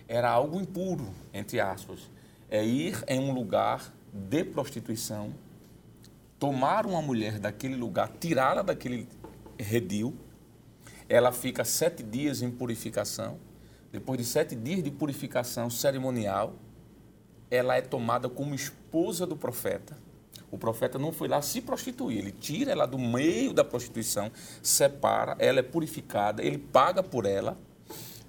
[0.06, 2.10] era algo impuro, entre aspas.
[2.50, 5.32] É ir em um lugar de prostituição,
[6.38, 9.08] tomar uma mulher daquele lugar, tirá-la daquele
[9.58, 10.14] redil,
[11.08, 13.38] ela fica sete dias em purificação.
[13.90, 16.54] Depois de sete dias de purificação cerimonial,
[17.50, 19.96] ela é tomada como esposa do profeta.
[20.50, 24.32] O profeta não foi lá se prostituir, ele tira ela do meio da prostituição,
[24.62, 27.58] separa, ela é purificada, ele paga por ela.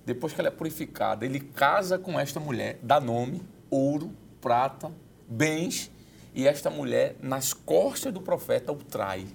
[0.05, 4.11] Depois que ela é purificada, ele casa com esta mulher, dá nome, ouro,
[4.41, 4.91] prata,
[5.28, 5.91] bens,
[6.34, 9.26] e esta mulher, nas costas do profeta, o trai,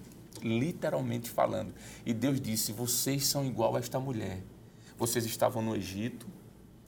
[0.43, 1.75] literalmente falando.
[2.05, 4.43] E Deus disse: Vocês são igual a esta mulher.
[4.97, 6.27] Vocês estavam no Egito,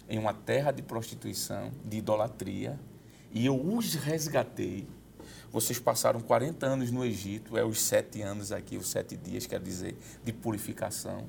[0.08, 2.78] em uma terra de prostituição, de idolatria,
[3.32, 4.86] e eu os resgatei.
[5.50, 9.60] Vocês passaram 40 anos no Egito, é os sete anos aqui, os sete dias, quer
[9.60, 11.24] dizer, de purificação.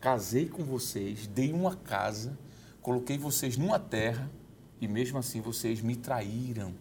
[0.00, 2.36] Casei com vocês, dei uma casa,
[2.82, 4.30] coloquei vocês numa terra
[4.80, 6.74] e mesmo assim vocês me traíram.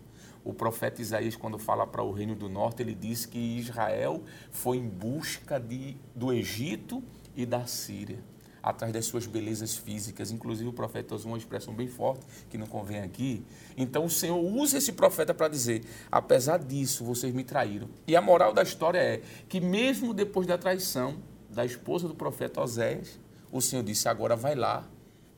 [0.44, 4.78] O profeta Isaías, quando fala para o reino do norte, ele diz que Israel foi
[4.78, 7.04] em busca de, do Egito
[7.36, 8.20] e da Síria
[8.66, 10.32] atrás das suas belezas físicas.
[10.32, 13.46] Inclusive, o profeta usa uma expressão bem forte que não convém aqui.
[13.78, 17.88] Então, o Senhor usa esse profeta para dizer: apesar disso, vocês me traíram.
[18.08, 22.60] E a moral da história é que, mesmo depois da traição da esposa do profeta
[22.60, 23.20] Oséias,
[23.52, 24.84] o Senhor disse: agora vai lá,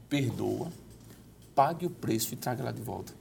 [0.08, 0.72] perdoa,
[1.54, 3.14] pague o preço e traga ela de volta.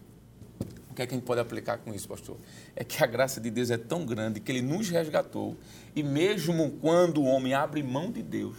[0.95, 2.37] que é que a gente pode aplicar com isso, pastor?
[2.77, 5.57] É que a graça de Deus é tão grande que ele nos resgatou
[5.97, 8.57] e mesmo quando o homem abre mão de Deus,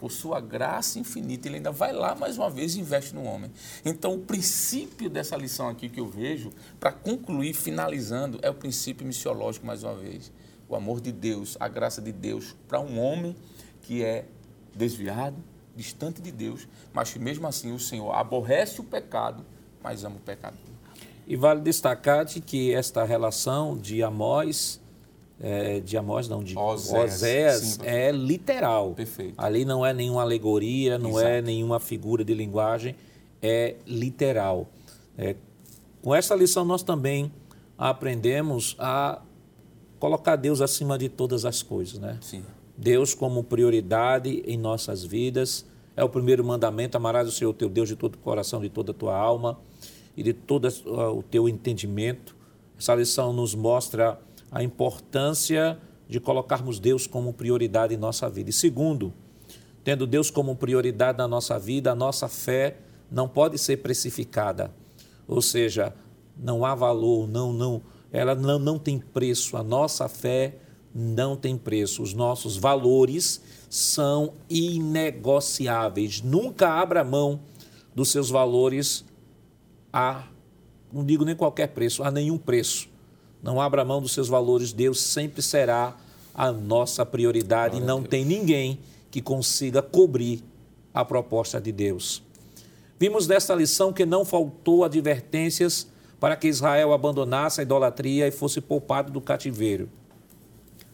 [0.00, 3.52] por sua graça infinita, ele ainda vai lá mais uma vez e investe no homem.
[3.84, 9.06] Então, o princípio dessa lição aqui que eu vejo, para concluir, finalizando, é o princípio
[9.06, 10.32] missiológico mais uma vez.
[10.66, 13.36] O amor de Deus, a graça de Deus para um homem
[13.82, 14.24] que é
[14.74, 15.36] desviado,
[15.76, 19.44] distante de Deus, mas que mesmo assim o Senhor aborrece o pecado,
[19.82, 20.56] mas ama o pecado.
[21.26, 24.80] E vale destacar de que esta relação de Amós
[25.40, 28.92] é, de Amós, não, de Oséias é literal.
[28.92, 29.34] Perfeito.
[29.38, 31.28] Ali não é nenhuma alegoria, não é Exato.
[31.28, 32.94] é nenhuma figura de linguagem,
[33.40, 34.68] é literal.
[35.16, 35.34] É,
[36.02, 37.32] com essa lição nós também
[37.78, 39.22] aprendemos a
[39.98, 42.18] colocar Deus acima de todas as coisas, né?
[42.20, 42.42] Sim.
[42.76, 45.66] Deus como prioridade em nossas vidas.
[45.96, 48.92] É o primeiro mandamento, amarás o Senhor teu Deus de todo o coração, de toda
[48.92, 49.58] a tua alma
[50.16, 50.66] e de todo
[51.14, 52.34] o teu entendimento.
[52.78, 54.18] Essa lição nos mostra
[54.50, 55.78] a importância
[56.08, 58.50] de colocarmos Deus como prioridade em nossa vida.
[58.50, 59.12] E segundo,
[59.84, 62.78] tendo Deus como prioridade na nossa vida, a nossa fé
[63.10, 64.72] não pode ser precificada.
[65.26, 65.94] Ou seja,
[66.36, 67.82] não há valor, não, não,
[68.12, 69.56] ela não, não tem preço.
[69.56, 70.56] A nossa fé
[70.92, 72.02] não tem preço.
[72.02, 76.20] Os nossos valores são inegociáveis.
[76.20, 77.40] Nunca abra mão
[77.94, 79.04] dos seus valores
[79.92, 80.24] a,
[80.92, 82.89] não digo nem qualquer preço, a nenhum preço.
[83.42, 85.96] Não abra mão dos seus valores, Deus sempre será
[86.34, 88.78] a nossa prioridade Glória e não tem ninguém
[89.10, 90.42] que consiga cobrir
[90.92, 92.22] a proposta de Deus.
[92.98, 95.86] Vimos nesta lição que não faltou advertências
[96.18, 99.88] para que Israel abandonasse a idolatria e fosse poupado do cativeiro.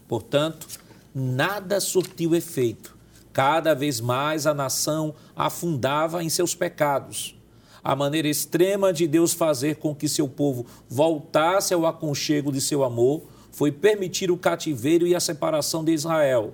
[0.07, 0.69] Portanto,
[1.13, 2.97] nada surtiu efeito.
[3.33, 7.36] Cada vez mais a nação afundava em seus pecados
[7.87, 12.83] a maneira extrema de Deus fazer com que seu povo voltasse ao aconchego de seu
[12.83, 13.23] amor
[13.53, 16.53] foi permitir o cativeiro e a separação de Israel.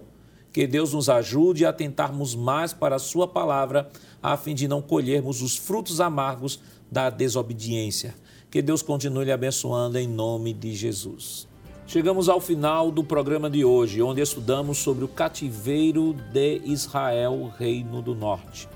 [0.52, 3.88] Que Deus nos ajude a atentarmos mais para a Sua palavra,
[4.22, 6.60] a fim de não colhermos os frutos amargos
[6.90, 8.14] da desobediência.
[8.50, 11.48] Que Deus continue lhe abençoando em nome de Jesus.
[11.86, 18.02] Chegamos ao final do programa de hoje, onde estudamos sobre o cativeiro de Israel, Reino
[18.02, 18.68] do Norte.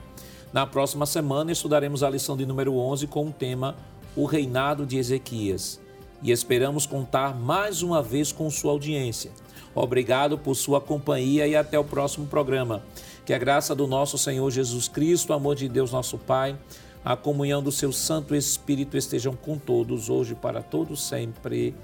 [0.56, 3.76] Na próxima semana estudaremos a lição de número 11 com o tema
[4.16, 5.78] O Reinado de Ezequias.
[6.22, 9.30] E esperamos contar mais uma vez com sua audiência.
[9.74, 12.82] Obrigado por sua companhia e até o próximo programa.
[13.26, 16.58] Que a graça do nosso Senhor Jesus Cristo, o amor de Deus nosso Pai,
[17.04, 21.74] a comunhão do seu Santo Espírito estejam com todos, hoje para todos sempre.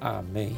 [0.00, 0.56] Amém.